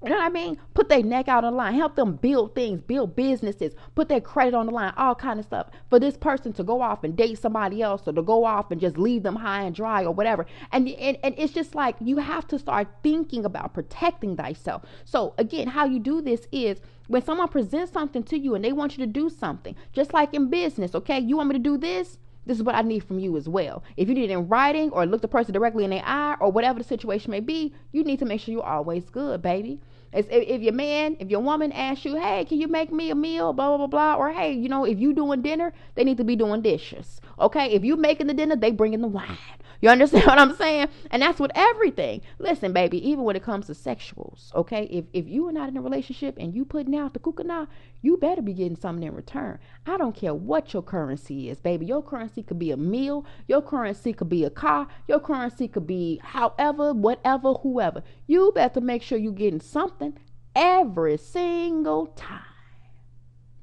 you 0.05 0.11
know 0.11 0.17
what 0.17 0.27
I 0.27 0.29
mean? 0.29 0.59
Put 0.75 0.89
their 0.89 1.03
neck 1.03 1.29
out 1.29 1.45
on 1.45 1.53
the 1.53 1.57
line, 1.57 1.75
help 1.75 1.97
them 1.97 2.17
build 2.17 2.55
things, 2.55 2.81
build 2.81 3.17
businesses, 3.17 3.75
put 3.95 4.09
their 4.09 4.21
credit 4.21 4.55
on 4.55 4.67
the 4.67 4.73
line, 4.73 4.93
all 4.97 5.15
kind 5.15 5.41
of 5.41 5.47
stuff. 5.47 5.69
For 5.89 5.99
this 5.99 6.17
person 6.17 6.53
to 6.55 6.63
go 6.63 6.83
off 6.83 7.05
and 7.05 7.17
date 7.17 7.39
somebody 7.39 7.83
else 7.83 8.07
or 8.07 8.13
to 8.13 8.23
go 8.23 8.45
off 8.45 8.71
and 8.71 8.81
just 8.81 8.99
leave 8.99 9.23
them 9.23 9.37
high 9.37 9.63
and 9.63 9.75
dry 9.75 10.05
or 10.05 10.13
whatever. 10.13 10.47
And 10.73 10.89
and, 10.89 11.19
and 11.23 11.35
it's 11.39 11.53
just 11.53 11.75
like 11.75 11.97
you 12.01 12.19
have 12.19 12.47
to 12.49 12.59
start 12.59 12.89
thinking 13.03 13.45
about 13.45 13.75
protecting 13.75 14.37
thyself. 14.37 14.83
So 15.05 15.35
again, 15.39 15.69
how 15.69 15.87
you 15.87 15.99
do 15.99 16.21
this 16.21 16.47
is 16.53 16.81
when 17.07 17.23
someone 17.23 17.49
presents 17.49 17.93
something 17.93 18.23
to 18.25 18.39
you 18.39 18.55
and 18.55 18.65
they 18.65 18.73
want 18.73 18.97
you 18.97 19.05
to 19.05 19.11
do 19.11 19.29
something, 19.29 19.75
just 19.93 20.15
like 20.15 20.35
in 20.35 20.49
business, 20.51 20.95
okay? 20.95 21.19
You 21.19 21.37
want 21.37 21.51
me 21.51 21.55
to 21.55 21.59
do 21.59 21.77
this? 21.77 22.19
This 22.47 22.59
is 22.59 22.63
what 22.63 22.75
I 22.75 22.83
need 22.83 23.05
from 23.05 23.19
you 23.19 23.37
as 23.37 23.49
well. 23.49 23.83
If 23.97 24.09
you 24.09 24.15
need 24.15 24.31
it 24.31 24.33
in 24.33 24.49
writing 24.49 24.91
or 24.91 25.07
look 25.07 25.23
the 25.23 25.29
person 25.29 25.55
directly 25.55 25.85
in 25.85 25.91
the 25.91 26.07
eye 26.07 26.37
or 26.41 26.53
whatever 26.53 26.79
the 26.79 26.85
situation 26.85 27.31
may 27.31 27.41
be, 27.41 27.75
you 27.93 28.05
need 28.05 28.19
to 28.19 28.27
make 28.27 28.41
sure 28.41 28.53
you're 28.53 28.63
always 28.63 29.09
good, 29.09 29.41
baby. 29.41 29.81
If, 30.15 30.27
if 30.31 30.63
your 30.63 30.73
man, 30.73 31.17
if 31.19 31.29
your 31.29 31.41
woman 31.41 31.73
asks 31.73 32.05
you, 32.05 32.17
hey, 32.17 32.45
can 32.45 32.61
you 32.61 32.69
make 32.69 32.93
me 32.93 33.11
a 33.11 33.15
meal, 33.15 33.53
blah, 33.53 33.69
blah, 33.69 33.79
blah, 33.79 33.87
blah, 33.87 34.15
or 34.15 34.33
hey, 34.33 34.53
you 34.53 34.69
know, 34.69 34.85
if 34.85 34.99
you 34.99 35.13
doing 35.13 35.43
dinner, 35.43 35.73
they 35.97 36.05
need 36.05 36.19
to 36.19 36.25
be 36.25 36.37
doing 36.37 36.63
dishes. 36.63 37.21
Okay? 37.41 37.73
If 37.73 37.85
you 37.85 37.97
making 37.97 38.29
the 38.29 38.35
dinner, 38.35 38.55
they 38.55 38.71
bringing 38.71 39.01
the 39.01 39.09
wine. 39.09 39.37
You 39.85 39.91
understand 39.91 40.25
what 40.29 40.39
I'm 40.39 40.57
saying? 40.57 40.89
And 41.11 41.21
that's 41.21 41.39
with 41.39 41.51
everything. 41.55 42.23
Listen, 42.39 42.73
baby, 42.73 43.07
even 43.07 43.23
when 43.23 43.37
it 43.37 43.43
comes 43.43 43.67
to 43.67 43.75
sexuals, 43.75 44.51
okay? 44.55 44.85
If 44.85 45.05
if 45.13 45.29
you 45.29 45.47
are 45.47 45.53
not 45.53 45.69
in 45.69 45.77
a 45.77 45.83
relationship 45.83 46.39
and 46.41 46.55
you 46.55 46.65
putting 46.65 46.97
out 46.97 47.13
the 47.13 47.19
kukana, 47.19 47.69
you 48.01 48.17
better 48.17 48.41
be 48.41 48.55
getting 48.55 48.79
something 48.79 49.07
in 49.07 49.15
return. 49.15 49.59
I 49.85 49.99
don't 49.99 50.17
care 50.17 50.33
what 50.33 50.73
your 50.73 50.83
currency 50.83 51.51
is, 51.51 51.61
baby. 51.61 51.85
Your 51.85 52.03
currency 52.03 52.43
could 52.43 52.59
be 52.59 52.71
a 52.71 52.79
meal, 52.79 53.27
your 53.47 53.61
currency 53.61 54.15
could 54.15 54.31
be 54.31 54.45
a 54.45 54.49
car, 54.49 54.89
your 55.07 55.21
currency 55.21 55.69
could 55.69 55.87
be 55.87 56.19
however, 56.25 56.95
whatever, 56.95 57.53
whoever. 57.53 58.03
You 58.27 58.53
better 58.55 58.81
make 58.81 59.03
sure 59.03 59.19
you're 59.19 59.33
getting 59.33 59.61
something 59.61 60.17
every 60.57 61.19
single 61.19 62.07
time. 62.07 62.41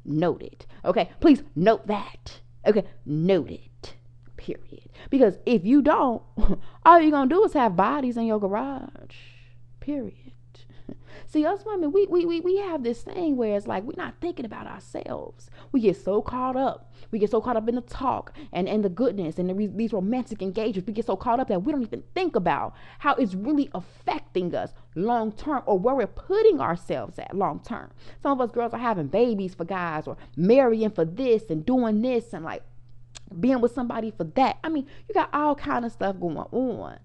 Note 0.06 0.44
it. 0.44 0.68
Okay, 0.86 1.10
please 1.20 1.42
note 1.56 1.88
that. 1.88 2.42
Okay, 2.68 2.86
note 3.08 3.50
it 3.50 3.71
period. 4.54 4.90
Because 5.10 5.38
if 5.46 5.66
you 5.66 5.82
don't, 5.82 6.22
all 6.86 7.00
you're 7.00 7.12
gonna 7.12 7.30
do 7.30 7.44
is 7.44 7.54
have 7.54 7.76
bodies 7.76 8.18
in 8.18 8.26
your 8.26 8.40
garage. 8.40 9.16
Period. 9.80 10.32
See, 11.28 11.46
us 11.46 11.64
women, 11.66 11.92
we, 11.92 12.06
we, 12.08 12.26
we, 12.26 12.40
we 12.42 12.58
have 12.58 12.84
this 12.84 13.04
thing 13.04 13.38
where 13.38 13.56
it's 13.56 13.68
like 13.68 13.84
we're 13.84 13.94
not 13.96 14.16
thinking 14.22 14.46
about 14.46 14.68
ourselves. 14.68 15.50
We 15.72 15.82
get 15.82 15.98
so 15.98 16.22
caught 16.22 16.56
up. 16.56 16.94
We 17.12 17.20
get 17.20 17.32
so 17.32 17.42
caught 17.42 17.58
up 17.58 17.68
in 17.68 17.76
the 17.76 17.82
talk 17.82 18.34
and, 18.54 18.68
and 18.68 18.84
the 18.84 18.90
goodness 18.90 19.38
and 19.38 19.50
the, 19.50 19.68
these 19.68 19.94
romantic 19.94 20.42
engagements. 20.42 20.88
We 20.88 20.94
get 20.94 21.06
so 21.06 21.16
caught 21.16 21.40
up 21.40 21.48
that 21.50 21.64
we 21.64 21.72
don't 21.72 21.82
even 21.82 22.04
think 22.16 22.36
about 22.36 22.74
how 23.00 23.16
it's 23.16 23.34
really 23.34 23.70
affecting 23.74 24.54
us 24.56 24.74
long 24.96 25.32
term 25.32 25.64
or 25.66 25.80
where 25.80 25.96
we're 25.96 26.08
putting 26.08 26.60
ourselves 26.60 27.18
at 27.20 27.36
long 27.36 27.60
term. 27.60 27.92
Some 28.22 28.40
of 28.40 28.50
us 28.50 28.54
girls 28.54 28.74
are 28.74 28.80
having 28.80 29.08
babies 29.08 29.54
for 29.54 29.66
guys 29.66 30.08
or 30.08 30.18
marrying 30.36 30.92
for 30.92 31.06
this 31.06 31.44
and 31.50 31.66
doing 31.66 32.02
this 32.02 32.34
and 32.34 32.46
like 32.46 32.64
being 33.40 33.62
with 33.62 33.74
somebody 33.74 34.12
for 34.12 34.24
that. 34.24 34.58
I 34.64 34.70
mean, 34.70 34.88
you 35.08 35.14
got 35.14 35.34
all 35.34 35.56
kind 35.56 35.86
of 35.86 35.92
stuff 35.92 36.20
going 36.20 36.38
on. 36.38 37.00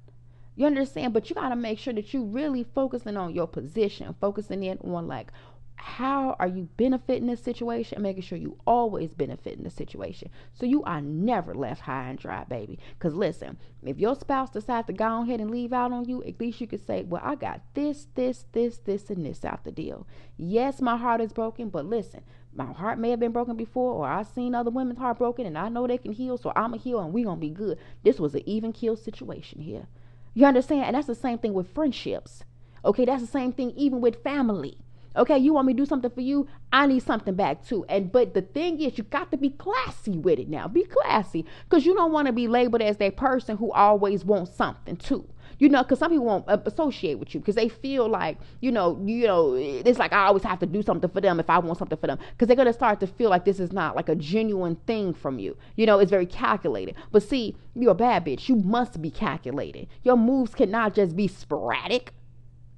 You 0.57 0.67
understand? 0.67 1.13
But 1.13 1.29
you 1.29 1.35
got 1.35 1.51
to 1.51 1.57
make 1.57 1.79
sure 1.79 1.93
that 1.93 2.15
you 2.15 2.25
really 2.25 2.65
focusing 2.75 3.17
on 3.17 3.35
your 3.35 3.47
position, 3.47 4.15
focusing 4.21 4.63
in 4.63 4.79
on 4.79 5.07
like 5.07 5.31
how 5.77 6.35
are 6.39 6.49
you 6.49 6.69
benefiting 6.77 7.27
this 7.27 7.43
situation, 7.43 8.03
making 8.03 8.23
sure 8.23 8.39
you 8.39 8.59
always 8.67 9.15
benefit 9.15 9.57
in 9.57 9.65
the 9.65 9.71
situation. 9.71 10.31
So 10.55 10.67
you 10.67 10.83
are 10.85 11.01
never 11.01 11.55
left 11.55 11.83
high 11.83 12.09
and 12.09 12.19
dry, 12.19 12.45
baby. 12.45 12.79
Because 12.99 13.15
listen, 13.15 13.59
if 13.85 13.99
your 13.99 14.17
spouse 14.17 14.51
decides 14.51 14.87
to 14.89 14.93
go 14.93 15.23
ahead 15.23 15.41
and 15.41 15.51
leave 15.51 15.73
out 15.73 15.93
on 15.93 16.07
you, 16.07 16.25
at 16.25 16.41
least 16.41 16.61
you 16.61 16.67
could 16.67 16.85
say, 16.85 17.03
Well, 17.03 17.23
I 17.25 17.35
got 17.35 17.61
this, 17.75 18.09
this, 18.15 18.47
this, 18.53 18.79
this, 18.79 19.11
and 19.11 19.25
this 19.25 19.45
out 19.45 19.65
the 19.65 19.71
deal. 19.71 20.07
Yes, 20.37 20.81
my 20.81 20.97
heart 20.97 21.21
is 21.21 21.33
broken, 21.33 21.69
but 21.69 21.87
listen, 21.87 22.23
my 22.55 22.73
heart 22.73 22.99
may 22.99 23.11
have 23.11 23.21
been 23.21 23.33
broken 23.33 23.57
before, 23.57 23.93
or 23.93 24.09
I've 24.09 24.29
seen 24.29 24.55
other 24.55 24.71
women's 24.71 24.99
heart 24.99 25.19
broken, 25.19 25.47
and 25.47 25.59
I 25.59 25.69
know 25.69 25.87
they 25.87 25.99
can 25.99 26.13
heal, 26.13 26.39
so 26.39 26.53
I'm 26.57 26.75
a 26.75 26.79
heal, 26.79 27.01
and 27.01 27.13
we 27.13 27.23
gonna 27.23 27.41
be 27.41 27.51
good. 27.51 27.79
This 28.03 28.19
was 28.19 28.35
an 28.35 28.43
even 28.47 28.73
kill 28.73 28.97
situation 28.97 29.61
here. 29.61 29.87
You 30.33 30.47
understand? 30.47 30.85
And 30.85 30.97
that's 30.97 31.07
the 31.07 31.15
same 31.15 31.39
thing 31.39 31.53
with 31.53 31.75
friendships. 31.75 32.45
Okay, 32.85 33.05
that's 33.05 33.23
the 33.23 33.29
same 33.29 33.53
thing 33.53 33.73
even 33.77 34.01
with 34.01 34.23
family. 34.23 34.79
Okay, 35.17 35.39
you 35.39 35.55
want 35.55 35.67
me 35.67 35.73
to 35.73 35.77
do 35.77 35.87
something 35.87 36.11
for 36.11 36.21
you? 36.21 36.47
I 36.73 36.87
need 36.87 37.03
something 37.03 37.35
back 37.35 37.65
too. 37.65 37.85
And 37.89 38.13
but 38.13 38.35
the 38.35 38.43
thing 38.43 38.81
is, 38.81 38.99
you 38.99 39.05
got 39.05 39.31
to 39.31 39.37
be 39.37 39.51
classy 39.51 40.19
with 40.19 40.39
it 40.39 40.49
now. 40.49 40.69
Be 40.69 40.85
classy, 40.85 41.45
cause 41.69 41.87
you 41.87 41.95
don't 41.95 42.13
want 42.13 42.27
to 42.27 42.33
be 42.33 42.49
labeled 42.49 42.83
as 42.83 42.97
that 42.99 43.17
person 43.17 43.57
who 43.57 43.73
always 43.73 44.25
wants 44.25 44.55
something 44.55 44.97
too 44.97 45.27
you 45.59 45.69
know, 45.69 45.83
because 45.83 45.99
some 45.99 46.11
people 46.11 46.27
won't 46.27 46.45
associate 46.49 47.19
with 47.19 47.35
you 47.35 47.41
because 47.41 47.55
they 47.55 47.69
feel 47.69 48.09
like, 48.09 48.39
you 48.61 48.71
know, 48.71 49.01
you 49.05 49.27
know, 49.27 49.55
it's 49.55 49.99
like 49.99 50.13
I 50.13 50.27
always 50.27 50.43
have 50.43 50.59
to 50.61 50.67
do 50.67 50.83
something 50.83 51.09
for 51.11 51.21
them 51.21 51.41
if 51.41 51.49
I 51.49 51.59
want 51.59 51.79
something 51.79 51.99
for 51.99 52.07
them 52.07 52.19
because 52.33 52.49
they're 52.49 52.57
gonna 52.57 52.73
start 52.73 53.01
to 53.01 53.07
feel 53.07 53.31
like 53.31 53.45
this 53.45 53.61
is 53.61 53.73
not 53.73 53.97
like 53.97 54.09
a 54.09 54.15
genuine 54.15 54.77
thing 54.87 55.15
from 55.15 55.39
you. 55.39 55.57
You 55.77 55.87
know, 55.87 55.99
it's 55.99 56.11
very 56.11 56.27
calculated. 56.27 56.95
But 57.11 57.23
see, 57.23 57.57
you're 57.75 57.93
a 57.93 57.95
bad 57.95 58.25
bitch. 58.25 58.49
You 58.49 58.57
must 58.57 59.01
be 59.01 59.11
calculated. 59.11 59.89
Your 60.03 60.17
moves 60.17 60.55
cannot 60.55 60.95
just 60.95 61.17
be 61.17 61.29
sporadic. 61.29 62.13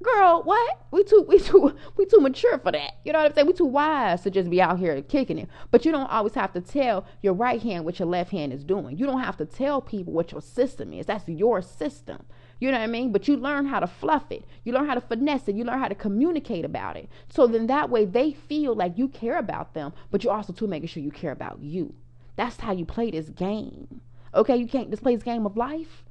Girl, 0.00 0.42
what? 0.44 0.80
We 0.92 1.02
too 1.02 1.24
we 1.26 1.40
too 1.40 1.74
we 1.96 2.06
too 2.06 2.20
mature 2.20 2.58
for 2.58 2.70
that. 2.70 2.92
You 3.04 3.12
know 3.12 3.18
what 3.18 3.30
I'm 3.30 3.34
saying? 3.34 3.46
We 3.48 3.52
too 3.52 3.64
wise 3.64 4.22
to 4.22 4.30
just 4.30 4.48
be 4.48 4.62
out 4.62 4.78
here 4.78 5.02
kicking 5.02 5.38
it. 5.38 5.48
But 5.70 5.84
you 5.84 5.90
don't 5.90 6.10
always 6.10 6.34
have 6.34 6.52
to 6.52 6.60
tell 6.60 7.04
your 7.20 7.34
right 7.34 7.60
hand 7.60 7.84
what 7.84 7.98
your 7.98 8.06
left 8.06 8.30
hand 8.30 8.52
is 8.52 8.62
doing. 8.62 8.96
You 8.96 9.06
don't 9.06 9.20
have 9.20 9.36
to 9.38 9.44
tell 9.44 9.80
people 9.80 10.12
what 10.12 10.30
your 10.30 10.40
system 10.40 10.92
is. 10.92 11.06
That's 11.06 11.28
your 11.28 11.62
system. 11.62 12.24
You 12.60 12.70
know 12.70 12.78
what 12.78 12.84
I 12.84 12.88
mean? 12.88 13.12
But 13.12 13.26
you 13.26 13.36
learn 13.36 13.66
how 13.66 13.80
to 13.80 13.86
fluff 13.86 14.30
it. 14.30 14.44
You 14.64 14.72
learn 14.72 14.86
how 14.86 14.94
to 14.94 15.00
finesse 15.00 15.48
it. 15.48 15.56
You 15.56 15.64
learn 15.64 15.78
how 15.80 15.88
to 15.88 15.94
communicate 15.94 16.64
about 16.64 16.96
it. 16.96 17.08
So 17.28 17.46
then 17.46 17.66
that 17.66 17.90
way 17.90 18.04
they 18.04 18.32
feel 18.32 18.74
like 18.74 18.98
you 18.98 19.08
care 19.08 19.38
about 19.38 19.74
them, 19.74 19.92
but 20.10 20.22
you're 20.22 20.32
also 20.32 20.52
too 20.52 20.66
making 20.66 20.88
sure 20.88 21.02
you 21.02 21.10
care 21.10 21.32
about 21.32 21.60
you. 21.60 21.94
That's 22.36 22.60
how 22.60 22.72
you 22.72 22.84
play 22.84 23.10
this 23.10 23.30
game. 23.30 24.00
Okay, 24.34 24.56
you 24.56 24.68
can't 24.68 24.90
just 24.90 25.02
play 25.02 25.14
this 25.14 25.24
game 25.24 25.46
of 25.46 25.56
life. 25.56 26.04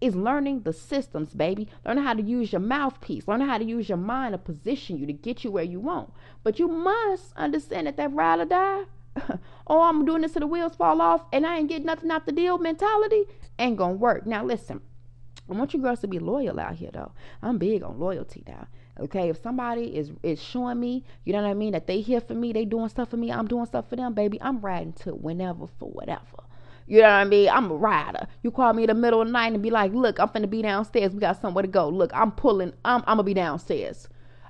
Is 0.00 0.16
learning 0.16 0.62
the 0.62 0.72
systems, 0.72 1.34
baby. 1.34 1.68
Learning 1.84 2.04
how 2.04 2.14
to 2.14 2.22
use 2.22 2.52
your 2.52 2.60
mouthpiece. 2.60 3.28
Learning 3.28 3.48
how 3.48 3.58
to 3.58 3.64
use 3.64 3.88
your 3.88 3.98
mind 3.98 4.32
to 4.32 4.38
position 4.38 4.96
you 4.96 5.06
to 5.06 5.12
get 5.12 5.44
you 5.44 5.50
where 5.50 5.64
you 5.64 5.78
want. 5.78 6.10
But 6.42 6.58
you 6.58 6.68
must 6.68 7.34
understand 7.36 7.86
that 7.86 7.98
that 7.98 8.12
ride 8.12 8.40
or 8.40 8.46
die, 8.46 8.84
oh, 9.66 9.82
I'm 9.82 10.04
doing 10.04 10.22
this 10.22 10.32
till 10.32 10.40
the 10.40 10.46
wheels 10.46 10.76
fall 10.76 11.00
off 11.00 11.24
and 11.32 11.46
I 11.46 11.58
ain't 11.58 11.68
getting 11.68 11.86
nothing 11.86 12.10
out 12.10 12.26
the 12.26 12.32
deal 12.32 12.58
mentality 12.58 13.24
ain't 13.58 13.76
gonna 13.76 13.94
work. 13.94 14.26
Now 14.26 14.44
listen, 14.44 14.80
I 15.48 15.54
want 15.54 15.74
you 15.74 15.80
girls 15.80 16.00
to 16.00 16.08
be 16.08 16.18
loyal 16.18 16.60
out 16.60 16.76
here 16.76 16.90
though. 16.92 17.12
I'm 17.42 17.58
big 17.58 17.82
on 17.82 17.98
loyalty 17.98 18.44
now. 18.46 18.68
Okay, 18.98 19.28
if 19.28 19.42
somebody 19.42 19.96
is 19.96 20.10
is 20.22 20.42
showing 20.42 20.78
me, 20.78 21.04
you 21.24 21.32
know 21.32 21.42
what 21.42 21.48
I 21.48 21.54
mean, 21.54 21.72
that 21.72 21.86
they 21.86 22.00
here 22.00 22.20
for 22.20 22.34
me, 22.34 22.52
they 22.52 22.64
doing 22.64 22.88
stuff 22.88 23.10
for 23.10 23.16
me, 23.16 23.32
I'm 23.32 23.48
doing 23.48 23.66
stuff 23.66 23.88
for 23.88 23.96
them, 23.96 24.14
baby. 24.14 24.40
I'm 24.40 24.60
riding 24.60 24.92
to 25.04 25.14
whenever 25.14 25.66
for 25.78 25.90
whatever. 25.90 26.44
You 26.90 27.02
know 27.02 27.04
what 27.04 27.12
I 27.12 27.24
mean? 27.24 27.48
I'm 27.48 27.70
a 27.70 27.74
rider. 27.76 28.26
You 28.42 28.50
call 28.50 28.72
me 28.72 28.82
in 28.82 28.88
the 28.88 28.94
middle 28.94 29.20
of 29.20 29.28
the 29.28 29.32
night 29.32 29.52
and 29.52 29.62
be 29.62 29.70
like, 29.70 29.92
look, 29.92 30.18
I'm 30.18 30.26
finna 30.26 30.50
be 30.50 30.60
downstairs. 30.60 31.12
We 31.12 31.20
got 31.20 31.40
somewhere 31.40 31.62
to 31.62 31.68
go. 31.68 31.88
Look, 31.88 32.10
I'm 32.12 32.32
pulling. 32.32 32.72
I'm, 32.84 33.02
I'm 33.06 33.18
gonna 33.18 33.22
be 33.22 33.32
downstairs. 33.32 34.08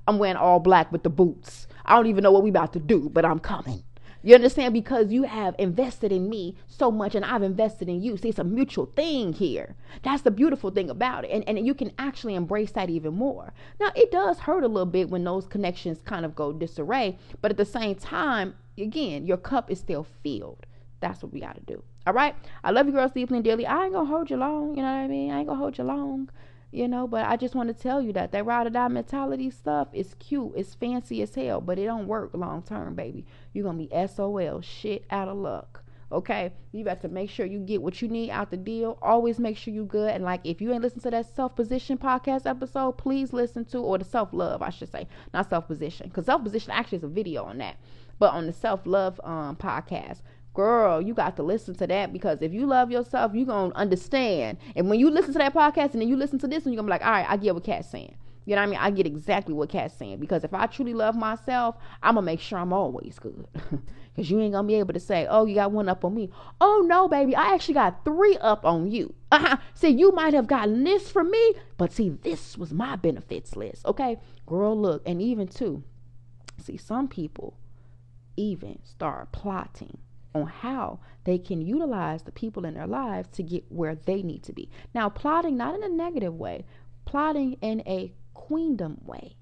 I'm 0.08 0.18
wearing 0.18 0.38
all 0.38 0.58
black 0.58 0.90
with 0.90 1.02
the 1.02 1.10
boots. 1.10 1.68
I 1.84 1.94
don't 1.94 2.06
even 2.06 2.22
know 2.22 2.32
what 2.32 2.42
we 2.42 2.48
about 2.48 2.72
to 2.72 2.78
do, 2.78 3.10
but 3.12 3.26
I'm 3.26 3.40
coming. 3.40 3.82
You 4.22 4.34
understand? 4.34 4.72
Because 4.72 5.12
you 5.12 5.24
have 5.24 5.54
invested 5.58 6.12
in 6.12 6.30
me 6.30 6.56
so 6.66 6.90
much 6.90 7.14
and 7.14 7.26
I've 7.26 7.42
invested 7.42 7.90
in 7.90 8.02
you. 8.02 8.16
See, 8.16 8.30
it's 8.30 8.38
a 8.38 8.44
mutual 8.44 8.86
thing 8.86 9.34
here. 9.34 9.76
That's 10.02 10.22
the 10.22 10.30
beautiful 10.30 10.70
thing 10.70 10.88
about 10.88 11.26
it. 11.26 11.30
And, 11.32 11.46
and 11.46 11.66
you 11.66 11.74
can 11.74 11.92
actually 11.98 12.36
embrace 12.36 12.72
that 12.72 12.88
even 12.88 13.12
more. 13.12 13.52
Now, 13.78 13.90
it 13.94 14.10
does 14.10 14.38
hurt 14.38 14.64
a 14.64 14.68
little 14.68 14.86
bit 14.86 15.10
when 15.10 15.24
those 15.24 15.46
connections 15.46 16.00
kind 16.06 16.24
of 16.24 16.34
go 16.34 16.54
disarray, 16.54 17.18
but 17.42 17.50
at 17.50 17.58
the 17.58 17.66
same 17.66 17.96
time, 17.96 18.54
again, 18.78 19.26
your 19.26 19.36
cup 19.36 19.70
is 19.70 19.78
still 19.78 20.06
filled. 20.22 20.64
That's 21.00 21.22
what 21.22 21.34
we 21.34 21.40
got 21.40 21.56
to 21.56 21.62
do. 21.74 21.82
All 22.06 22.14
right. 22.14 22.34
I 22.64 22.70
love 22.70 22.86
you 22.86 22.92
girls 22.92 23.12
deeply 23.12 23.38
and 23.38 23.44
dearly. 23.44 23.66
I 23.66 23.84
ain't 23.84 23.92
to 23.92 24.04
hold 24.04 24.30
you 24.30 24.36
long. 24.36 24.76
You 24.76 24.82
know 24.82 24.92
what 24.92 25.04
I 25.04 25.08
mean? 25.08 25.30
I 25.30 25.40
ain't 25.40 25.48
to 25.48 25.54
hold 25.54 25.78
you 25.78 25.84
long 25.84 26.30
you 26.72 26.86
know 26.86 27.06
but 27.06 27.26
i 27.26 27.36
just 27.36 27.54
want 27.54 27.68
to 27.68 27.82
tell 27.82 28.00
you 28.00 28.12
that 28.12 28.32
that 28.32 28.44
ride 28.44 28.66
or 28.66 28.70
die 28.70 28.88
mentality 28.88 29.50
stuff 29.50 29.88
is 29.92 30.14
cute 30.18 30.52
it's 30.56 30.74
fancy 30.74 31.22
as 31.22 31.34
hell 31.34 31.60
but 31.60 31.78
it 31.78 31.84
don't 31.84 32.06
work 32.06 32.30
long 32.34 32.62
term 32.62 32.94
baby 32.94 33.24
you're 33.52 33.64
gonna 33.64 33.78
be 33.78 33.90
sol 34.06 34.60
shit 34.60 35.04
out 35.10 35.28
of 35.28 35.36
luck 35.36 35.82
okay 36.12 36.52
you 36.72 36.84
got 36.84 37.00
to 37.00 37.08
make 37.08 37.30
sure 37.30 37.46
you 37.46 37.58
get 37.58 37.82
what 37.82 38.00
you 38.02 38.08
need 38.08 38.30
out 38.30 38.50
the 38.50 38.56
deal 38.56 38.98
always 39.00 39.38
make 39.38 39.56
sure 39.56 39.72
you 39.72 39.84
good 39.84 40.10
and 40.10 40.24
like 40.24 40.40
if 40.44 40.60
you 40.60 40.72
ain't 40.72 40.82
listened 40.82 41.02
to 41.02 41.10
that 41.10 41.34
self-position 41.34 41.96
podcast 41.96 42.46
episode 42.46 42.92
please 42.92 43.32
listen 43.32 43.64
to 43.64 43.78
or 43.78 43.98
the 43.98 44.04
self-love 44.04 44.62
i 44.62 44.70
should 44.70 44.90
say 44.90 45.06
not 45.32 45.48
self-position 45.48 46.08
because 46.08 46.26
self-position 46.26 46.70
actually 46.70 46.98
is 46.98 47.04
a 47.04 47.08
video 47.08 47.44
on 47.44 47.58
that 47.58 47.76
but 48.18 48.32
on 48.32 48.46
the 48.46 48.52
self-love 48.52 49.20
um, 49.24 49.56
podcast 49.56 50.20
girl, 50.54 51.00
you 51.00 51.14
got 51.14 51.36
to 51.36 51.42
listen 51.42 51.74
to 51.76 51.86
that 51.86 52.12
because 52.12 52.42
if 52.42 52.52
you 52.52 52.66
love 52.66 52.90
yourself, 52.90 53.32
you're 53.34 53.46
going 53.46 53.70
to 53.70 53.76
understand. 53.76 54.58
And 54.76 54.88
when 54.88 54.98
you 55.00 55.10
listen 55.10 55.32
to 55.32 55.38
that 55.38 55.54
podcast 55.54 55.92
and 55.92 56.02
then 56.02 56.08
you 56.08 56.16
listen 56.16 56.38
to 56.40 56.48
this 56.48 56.64
one, 56.64 56.72
you're 56.72 56.82
going 56.82 56.88
to 56.90 56.98
be 56.98 57.04
like, 57.04 57.06
all 57.06 57.12
right, 57.12 57.26
I 57.28 57.36
get 57.36 57.54
what 57.54 57.64
Kat's 57.64 57.90
saying. 57.90 58.16
You 58.46 58.56
know 58.56 58.62
what 58.62 58.68
I 58.68 58.70
mean? 58.70 58.80
I 58.80 58.90
get 58.90 59.06
exactly 59.06 59.54
what 59.54 59.68
Kat's 59.68 59.94
saying 59.94 60.18
because 60.18 60.44
if 60.44 60.52
I 60.54 60.66
truly 60.66 60.94
love 60.94 61.14
myself, 61.14 61.76
I'm 62.02 62.14
going 62.14 62.24
to 62.24 62.26
make 62.26 62.40
sure 62.40 62.58
I'm 62.58 62.72
always 62.72 63.18
good. 63.18 63.46
Because 64.12 64.30
you 64.30 64.40
ain't 64.40 64.52
going 64.52 64.64
to 64.64 64.68
be 64.68 64.74
able 64.74 64.92
to 64.92 65.00
say, 65.00 65.26
oh, 65.30 65.44
you 65.44 65.54
got 65.54 65.70
one 65.70 65.88
up 65.88 66.04
on 66.04 66.14
me. 66.14 66.30
Oh, 66.60 66.84
no, 66.86 67.08
baby, 67.08 67.36
I 67.36 67.54
actually 67.54 67.74
got 67.74 68.04
three 68.04 68.36
up 68.38 68.64
on 68.64 68.90
you. 68.90 69.14
Uh-huh. 69.30 69.56
See, 69.74 69.88
you 69.88 70.12
might 70.12 70.34
have 70.34 70.48
gotten 70.48 70.82
this 70.84 71.10
from 71.10 71.30
me, 71.30 71.54
but 71.78 71.92
see, 71.92 72.08
this 72.08 72.58
was 72.58 72.72
my 72.72 72.96
benefits 72.96 73.54
list. 73.54 73.86
Okay? 73.86 74.18
Girl, 74.46 74.78
look, 74.78 75.02
and 75.06 75.22
even 75.22 75.46
too, 75.46 75.84
see, 76.58 76.76
some 76.76 77.06
people 77.06 77.56
even 78.36 78.80
start 78.82 79.30
plotting 79.32 79.98
on 80.34 80.46
how 80.46 81.00
they 81.24 81.38
can 81.38 81.60
utilize 81.60 82.22
the 82.22 82.32
people 82.32 82.64
in 82.64 82.74
their 82.74 82.86
lives 82.86 83.28
to 83.32 83.42
get 83.42 83.64
where 83.70 83.94
they 83.94 84.22
need 84.22 84.42
to 84.44 84.52
be. 84.52 84.70
Now, 84.94 85.08
plotting 85.08 85.56
not 85.56 85.74
in 85.74 85.82
a 85.82 85.88
negative 85.88 86.34
way, 86.34 86.64
plotting 87.04 87.54
in 87.60 87.82
a 87.86 88.12
queendom 88.34 89.00
way. 89.04 89.36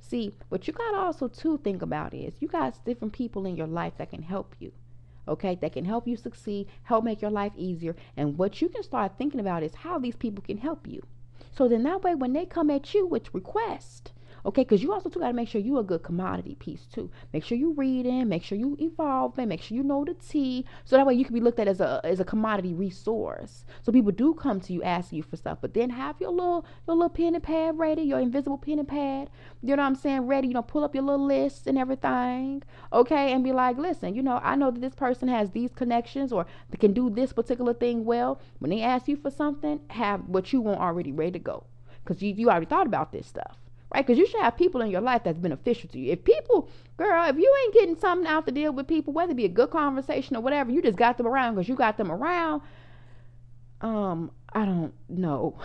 See, 0.00 0.34
what 0.48 0.66
you 0.66 0.72
got 0.72 0.94
also 0.94 1.28
to 1.28 1.58
think 1.58 1.82
about 1.82 2.14
is 2.14 2.40
you 2.40 2.48
got 2.48 2.84
different 2.84 3.12
people 3.12 3.46
in 3.46 3.56
your 3.56 3.66
life 3.66 3.94
that 3.98 4.10
can 4.10 4.22
help 4.22 4.56
you. 4.58 4.72
Okay, 5.28 5.54
that 5.60 5.74
can 5.74 5.84
help 5.84 6.08
you 6.08 6.16
succeed, 6.16 6.66
help 6.82 7.04
make 7.04 7.22
your 7.22 7.30
life 7.30 7.52
easier. 7.56 7.94
And 8.16 8.36
what 8.36 8.60
you 8.60 8.68
can 8.68 8.82
start 8.82 9.12
thinking 9.18 9.38
about 9.38 9.62
is 9.62 9.74
how 9.74 9.98
these 9.98 10.16
people 10.16 10.42
can 10.42 10.56
help 10.56 10.86
you. 10.86 11.02
So 11.52 11.68
then 11.68 11.82
that 11.84 12.02
way, 12.02 12.14
when 12.14 12.32
they 12.32 12.46
come 12.46 12.70
at 12.70 12.94
you 12.94 13.06
with 13.06 13.34
requests, 13.34 14.12
Okay, 14.46 14.62
because 14.62 14.82
you 14.82 14.92
also 14.92 15.10
too 15.10 15.20
got 15.20 15.28
to 15.28 15.34
make 15.34 15.48
sure 15.48 15.60
you 15.60 15.78
a 15.78 15.84
good 15.84 16.02
commodity 16.02 16.54
piece 16.54 16.86
too. 16.86 17.10
Make 17.32 17.44
sure 17.44 17.58
you 17.58 17.72
reading, 17.72 18.28
make 18.28 18.42
sure 18.42 18.56
you 18.56 18.76
evolving, 18.80 19.48
make 19.48 19.60
sure 19.60 19.76
you 19.76 19.82
know 19.82 20.04
the 20.04 20.14
T, 20.14 20.64
so 20.84 20.96
that 20.96 21.06
way 21.06 21.14
you 21.14 21.24
can 21.24 21.34
be 21.34 21.40
looked 21.40 21.60
at 21.60 21.68
as 21.68 21.80
a 21.80 22.00
as 22.04 22.20
a 22.20 22.24
commodity 22.24 22.72
resource. 22.72 23.64
So 23.82 23.92
people 23.92 24.12
do 24.12 24.32
come 24.32 24.60
to 24.62 24.72
you 24.72 24.82
asking 24.82 25.18
you 25.18 25.22
for 25.22 25.36
stuff, 25.36 25.58
but 25.60 25.74
then 25.74 25.90
have 25.90 26.16
your 26.20 26.30
little 26.30 26.64
your 26.86 26.96
little 26.96 27.10
pen 27.10 27.34
and 27.34 27.44
pad 27.44 27.78
ready, 27.78 28.02
your 28.02 28.20
invisible 28.20 28.56
pen 28.56 28.78
and 28.78 28.88
pad. 28.88 29.28
You 29.62 29.76
know 29.76 29.82
what 29.82 29.88
I'm 29.88 29.94
saying? 29.94 30.26
Ready, 30.26 30.48
you 30.48 30.54
know, 30.54 30.62
pull 30.62 30.84
up 30.84 30.94
your 30.94 31.04
little 31.04 31.26
list 31.26 31.66
and 31.66 31.76
everything. 31.76 32.62
Okay, 32.92 33.32
and 33.32 33.44
be 33.44 33.52
like, 33.52 33.76
listen, 33.76 34.14
you 34.14 34.22
know, 34.22 34.40
I 34.42 34.56
know 34.56 34.70
that 34.70 34.80
this 34.80 34.94
person 34.94 35.28
has 35.28 35.50
these 35.50 35.72
connections 35.74 36.32
or 36.32 36.46
can 36.78 36.94
do 36.94 37.10
this 37.10 37.32
particular 37.32 37.74
thing 37.74 38.06
well. 38.06 38.40
When 38.58 38.70
they 38.70 38.80
ask 38.80 39.06
you 39.06 39.16
for 39.16 39.30
something, 39.30 39.80
have 39.90 40.28
what 40.28 40.52
you 40.52 40.62
want 40.62 40.80
already 40.80 41.12
ready 41.12 41.32
to 41.32 41.38
go, 41.38 41.64
because 42.02 42.22
you 42.22 42.32
you 42.34 42.48
already 42.48 42.66
thought 42.66 42.86
about 42.86 43.12
this 43.12 43.26
stuff 43.26 43.58
right? 43.92 44.06
Because 44.06 44.18
you 44.18 44.26
should 44.26 44.40
have 44.40 44.56
people 44.56 44.80
in 44.80 44.90
your 44.90 45.00
life 45.00 45.22
that's 45.24 45.38
beneficial 45.38 45.88
to 45.90 45.98
you. 45.98 46.12
If 46.12 46.24
people, 46.24 46.68
girl, 46.96 47.28
if 47.28 47.36
you 47.36 47.56
ain't 47.64 47.74
getting 47.74 47.96
something 47.96 48.26
out 48.26 48.46
to 48.46 48.52
deal 48.52 48.72
with 48.72 48.86
people, 48.86 49.12
whether 49.12 49.32
it 49.32 49.36
be 49.36 49.44
a 49.44 49.48
good 49.48 49.70
conversation 49.70 50.36
or 50.36 50.40
whatever, 50.40 50.70
you 50.70 50.82
just 50.82 50.96
got 50.96 51.16
them 51.16 51.26
around 51.26 51.54
because 51.54 51.68
you 51.68 51.74
got 51.74 51.96
them 51.96 52.10
around. 52.10 52.62
Um, 53.80 54.30
I 54.52 54.64
don't 54.64 54.92
know. 55.08 55.58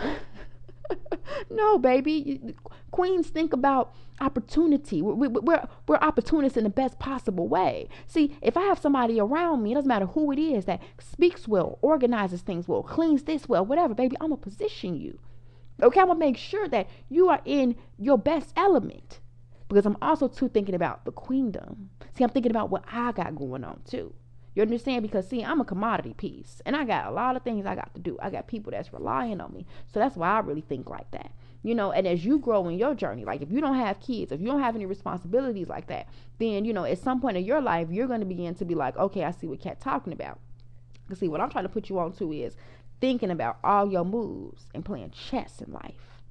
no, 1.50 1.78
baby. 1.78 2.54
Queens 2.90 3.28
think 3.28 3.52
about 3.52 3.94
opportunity. 4.20 5.02
We're, 5.02 5.28
we're, 5.28 5.68
we're 5.86 5.96
opportunists 5.96 6.56
in 6.56 6.64
the 6.64 6.70
best 6.70 6.98
possible 6.98 7.46
way. 7.46 7.88
See, 8.06 8.36
if 8.40 8.56
I 8.56 8.62
have 8.62 8.78
somebody 8.78 9.20
around 9.20 9.62
me, 9.62 9.72
it 9.72 9.74
doesn't 9.74 9.88
matter 9.88 10.06
who 10.06 10.32
it 10.32 10.38
is 10.38 10.64
that 10.64 10.80
speaks 10.98 11.46
well, 11.46 11.78
organizes 11.82 12.40
things 12.40 12.66
well, 12.66 12.82
cleans 12.82 13.24
this 13.24 13.48
well, 13.48 13.64
whatever, 13.64 13.94
baby, 13.94 14.16
I'm 14.20 14.28
going 14.28 14.40
to 14.40 14.48
position 14.48 14.96
you 14.96 15.18
Okay, 15.82 16.00
I'm 16.00 16.06
gonna 16.06 16.18
make 16.18 16.36
sure 16.36 16.68
that 16.68 16.88
you 17.08 17.28
are 17.28 17.40
in 17.44 17.76
your 17.98 18.16
best 18.16 18.52
element 18.56 19.20
because 19.68 19.84
I'm 19.84 19.98
also 20.00 20.28
too 20.28 20.48
thinking 20.48 20.74
about 20.74 21.04
the 21.04 21.12
queendom. 21.12 21.90
See, 22.14 22.24
I'm 22.24 22.30
thinking 22.30 22.50
about 22.50 22.70
what 22.70 22.84
I 22.90 23.12
got 23.12 23.36
going 23.36 23.64
on 23.64 23.80
too. 23.84 24.14
You 24.54 24.62
understand? 24.62 25.02
Because 25.02 25.28
see, 25.28 25.44
I'm 25.44 25.60
a 25.60 25.66
commodity 25.66 26.14
piece, 26.14 26.62
and 26.64 26.74
I 26.74 26.84
got 26.84 27.06
a 27.06 27.10
lot 27.10 27.36
of 27.36 27.42
things 27.42 27.66
I 27.66 27.74
got 27.74 27.94
to 27.94 28.00
do. 28.00 28.16
I 28.22 28.30
got 28.30 28.46
people 28.46 28.70
that's 28.70 28.92
relying 28.92 29.38
on 29.40 29.52
me, 29.52 29.66
so 29.86 30.00
that's 30.00 30.16
why 30.16 30.30
I 30.30 30.38
really 30.38 30.62
think 30.62 30.88
like 30.88 31.10
that. 31.10 31.30
You 31.62 31.74
know, 31.74 31.92
and 31.92 32.06
as 32.06 32.24
you 32.24 32.38
grow 32.38 32.66
in 32.68 32.78
your 32.78 32.94
journey, 32.94 33.26
like 33.26 33.42
if 33.42 33.50
you 33.50 33.60
don't 33.60 33.74
have 33.74 34.00
kids, 34.00 34.32
if 34.32 34.40
you 34.40 34.46
don't 34.46 34.60
have 34.60 34.76
any 34.76 34.86
responsibilities 34.86 35.68
like 35.68 35.88
that, 35.88 36.08
then 36.38 36.64
you 36.64 36.72
know, 36.72 36.84
at 36.84 36.98
some 36.98 37.20
point 37.20 37.36
in 37.36 37.44
your 37.44 37.60
life, 37.60 37.88
you're 37.90 38.06
going 38.06 38.20
to 38.20 38.26
begin 38.26 38.54
to 38.54 38.64
be 38.64 38.74
like, 38.74 38.96
okay, 38.96 39.24
I 39.24 39.30
see 39.30 39.46
what 39.46 39.60
Kat 39.60 39.78
talking 39.78 40.12
about. 40.14 40.38
Cause 41.08 41.18
see, 41.18 41.28
what 41.28 41.40
I'm 41.40 41.50
trying 41.50 41.64
to 41.64 41.68
put 41.68 41.88
you 41.88 41.98
on 41.98 42.12
to 42.14 42.32
is 42.32 42.56
thinking 43.00 43.30
about 43.30 43.58
all 43.62 43.90
your 43.90 44.04
moves 44.04 44.66
and 44.74 44.84
playing 44.84 45.10
chess 45.10 45.60
in 45.60 45.72
life. 45.72 46.22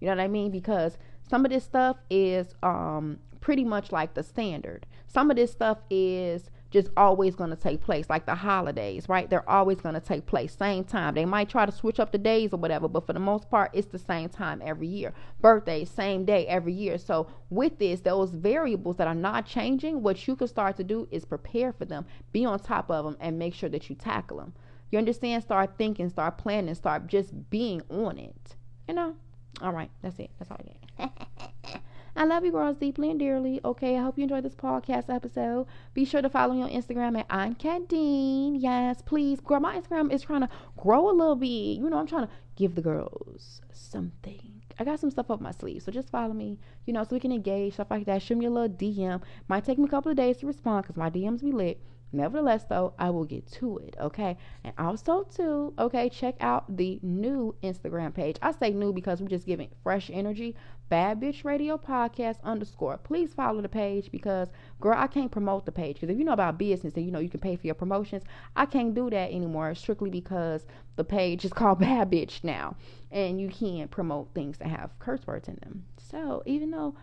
You 0.00 0.06
know 0.06 0.16
what 0.16 0.22
I 0.22 0.28
mean? 0.28 0.50
Because 0.50 0.98
some 1.28 1.44
of 1.44 1.50
this 1.50 1.64
stuff 1.64 1.96
is 2.10 2.54
um, 2.62 3.18
pretty 3.40 3.64
much 3.64 3.92
like 3.92 4.14
the 4.14 4.22
standard. 4.22 4.86
Some 5.06 5.30
of 5.30 5.36
this 5.36 5.52
stuff 5.52 5.78
is 5.90 6.50
just 6.70 6.88
always 6.96 7.36
going 7.36 7.50
to 7.50 7.56
take 7.56 7.80
place, 7.80 8.10
like 8.10 8.26
the 8.26 8.34
holidays, 8.34 9.08
right? 9.08 9.30
They're 9.30 9.48
always 9.48 9.80
going 9.80 9.94
to 9.94 10.00
take 10.00 10.26
place 10.26 10.56
same 10.58 10.82
time. 10.82 11.14
They 11.14 11.24
might 11.24 11.48
try 11.48 11.66
to 11.66 11.70
switch 11.70 12.00
up 12.00 12.10
the 12.10 12.18
days 12.18 12.52
or 12.52 12.56
whatever, 12.56 12.88
but 12.88 13.06
for 13.06 13.12
the 13.12 13.20
most 13.20 13.48
part, 13.48 13.70
it's 13.72 13.86
the 13.86 13.98
same 13.98 14.28
time 14.28 14.60
every 14.64 14.88
year. 14.88 15.14
Birthdays, 15.40 15.88
same 15.88 16.24
day 16.24 16.48
every 16.48 16.72
year. 16.72 16.98
So 16.98 17.28
with 17.48 17.78
this, 17.78 18.00
those 18.00 18.32
variables 18.32 18.96
that 18.96 19.06
are 19.06 19.14
not 19.14 19.46
changing, 19.46 20.02
what 20.02 20.26
you 20.26 20.34
can 20.34 20.48
start 20.48 20.76
to 20.78 20.84
do 20.84 21.06
is 21.12 21.24
prepare 21.24 21.72
for 21.72 21.84
them, 21.84 22.06
be 22.32 22.44
on 22.44 22.58
top 22.58 22.90
of 22.90 23.04
them, 23.04 23.16
and 23.20 23.38
make 23.38 23.54
sure 23.54 23.68
that 23.68 23.88
you 23.88 23.94
tackle 23.94 24.38
them. 24.38 24.52
You 24.90 24.98
understand? 24.98 25.42
Start 25.42 25.76
thinking, 25.76 26.08
start 26.08 26.38
planning, 26.38 26.74
start 26.74 27.06
just 27.06 27.50
being 27.50 27.82
on 27.90 28.18
it. 28.18 28.56
You 28.88 28.94
know? 28.94 29.16
All 29.60 29.72
right, 29.72 29.90
that's 30.02 30.18
it. 30.18 30.30
That's 30.38 30.50
all 30.50 30.58
I 30.60 31.04
get. 31.06 31.80
I 32.16 32.24
love 32.24 32.44
you 32.44 32.52
girls 32.52 32.76
deeply 32.76 33.10
and 33.10 33.18
dearly. 33.18 33.60
Okay, 33.64 33.96
I 33.96 34.02
hope 34.02 34.16
you 34.16 34.22
enjoyed 34.22 34.44
this 34.44 34.54
podcast 34.54 35.12
episode. 35.12 35.66
Be 35.94 36.04
sure 36.04 36.22
to 36.22 36.28
follow 36.30 36.54
me 36.54 36.62
on 36.62 36.70
Instagram 36.70 37.18
at 37.18 37.26
I'm 37.28 37.54
Kat 37.56 37.88
Dean. 37.88 38.54
Yes, 38.54 39.02
please. 39.02 39.40
Girl, 39.40 39.58
my 39.58 39.76
Instagram 39.76 40.12
is 40.12 40.22
trying 40.22 40.42
to 40.42 40.48
grow 40.76 41.10
a 41.10 41.12
little 41.12 41.34
bit. 41.34 41.46
You 41.46 41.90
know, 41.90 41.98
I'm 41.98 42.06
trying 42.06 42.26
to 42.26 42.32
give 42.54 42.76
the 42.76 42.82
girls 42.82 43.60
something. 43.72 44.62
I 44.78 44.84
got 44.84 45.00
some 45.00 45.10
stuff 45.10 45.30
up 45.30 45.40
my 45.40 45.50
sleeve, 45.50 45.82
so 45.82 45.90
just 45.90 46.10
follow 46.10 46.34
me, 46.34 46.58
you 46.84 46.92
know, 46.92 47.02
so 47.02 47.10
we 47.12 47.20
can 47.20 47.32
engage, 47.32 47.74
stuff 47.74 47.90
like 47.90 48.06
that. 48.06 48.22
Shoot 48.22 48.38
me 48.38 48.46
a 48.46 48.50
little 48.50 48.68
DM. 48.68 49.20
Might 49.48 49.64
take 49.64 49.78
me 49.78 49.84
a 49.84 49.88
couple 49.88 50.10
of 50.10 50.16
days 50.16 50.38
to 50.38 50.46
respond 50.46 50.84
because 50.84 50.96
my 50.96 51.10
DMs 51.10 51.42
be 51.42 51.52
lit. 51.52 51.80
Nevertheless, 52.14 52.64
though, 52.64 52.94
I 52.98 53.10
will 53.10 53.24
get 53.24 53.46
to 53.52 53.78
it, 53.78 53.96
okay? 54.00 54.36
And 54.62 54.72
also, 54.78 55.24
too, 55.24 55.74
okay, 55.78 56.08
check 56.08 56.36
out 56.40 56.76
the 56.76 57.00
new 57.02 57.54
Instagram 57.62 58.14
page. 58.14 58.36
I 58.40 58.52
say 58.52 58.70
new 58.70 58.92
because 58.92 59.20
we're 59.20 59.28
just 59.28 59.46
giving 59.46 59.68
fresh 59.82 60.10
energy. 60.12 60.54
Bad 60.88 61.20
Bitch 61.20 61.44
Radio 61.44 61.76
Podcast 61.76 62.36
underscore. 62.44 62.98
Please 62.98 63.34
follow 63.34 63.60
the 63.60 63.68
page 63.68 64.12
because, 64.12 64.48
girl, 64.80 64.94
I 64.96 65.08
can't 65.08 65.32
promote 65.32 65.66
the 65.66 65.72
page. 65.72 65.96
Because 65.96 66.10
if 66.10 66.18
you 66.18 66.24
know 66.24 66.32
about 66.32 66.56
business 66.58 66.94
and 66.94 67.04
you 67.04 67.10
know 67.10 67.18
you 67.18 67.30
can 67.30 67.40
pay 67.40 67.56
for 67.56 67.66
your 67.66 67.74
promotions, 67.74 68.22
I 68.54 68.66
can't 68.66 68.94
do 68.94 69.10
that 69.10 69.32
anymore 69.32 69.74
strictly 69.74 70.10
because 70.10 70.66
the 70.94 71.04
page 71.04 71.44
is 71.44 71.52
called 71.54 71.80
Bad 71.80 72.10
Bitch 72.12 72.44
now. 72.44 72.76
And 73.10 73.40
you 73.40 73.48
can't 73.48 73.90
promote 73.90 74.34
things 74.34 74.58
that 74.58 74.68
have 74.68 74.96
curse 75.00 75.26
words 75.26 75.48
in 75.48 75.56
them. 75.56 75.84
So, 75.96 76.42
even 76.46 76.70
though 76.70 76.94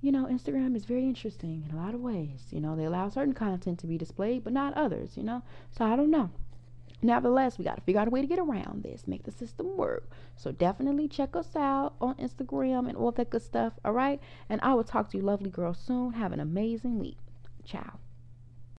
you 0.00 0.12
know, 0.12 0.26
Instagram 0.26 0.74
is 0.76 0.84
very 0.84 1.04
interesting 1.04 1.64
in 1.68 1.76
a 1.76 1.80
lot 1.80 1.94
of 1.94 2.00
ways. 2.00 2.46
You 2.50 2.60
know, 2.60 2.74
they 2.76 2.84
allow 2.84 3.08
certain 3.08 3.34
content 3.34 3.78
to 3.80 3.86
be 3.86 3.98
displayed, 3.98 4.44
but 4.44 4.52
not 4.52 4.74
others, 4.74 5.16
you 5.16 5.22
know. 5.22 5.42
So 5.70 5.84
I 5.84 5.96
don't 5.96 6.10
know. 6.10 6.30
nevertheless, 7.02 7.58
we 7.58 7.64
got 7.64 7.76
to 7.76 7.82
figure 7.82 8.00
out 8.00 8.08
a 8.08 8.10
way 8.10 8.20
to 8.20 8.26
get 8.26 8.38
around 8.38 8.82
this, 8.82 9.06
make 9.06 9.22
the 9.24 9.30
system 9.30 9.76
work. 9.76 10.08
So 10.36 10.52
definitely 10.52 11.08
check 11.08 11.34
us 11.36 11.56
out 11.56 11.94
on 12.00 12.14
Instagram 12.16 12.88
and 12.88 12.96
all 12.96 13.12
that 13.12 13.30
good 13.30 13.42
stuff. 13.42 13.74
All 13.84 13.92
right. 13.92 14.20
And 14.48 14.60
I 14.62 14.74
will 14.74 14.84
talk 14.84 15.10
to 15.10 15.18
you, 15.18 15.22
lovely 15.22 15.50
girls 15.50 15.78
soon. 15.78 16.12
Have 16.14 16.32
an 16.32 16.40
amazing 16.40 16.98
week. 16.98 17.18
Ciao. 17.64 17.98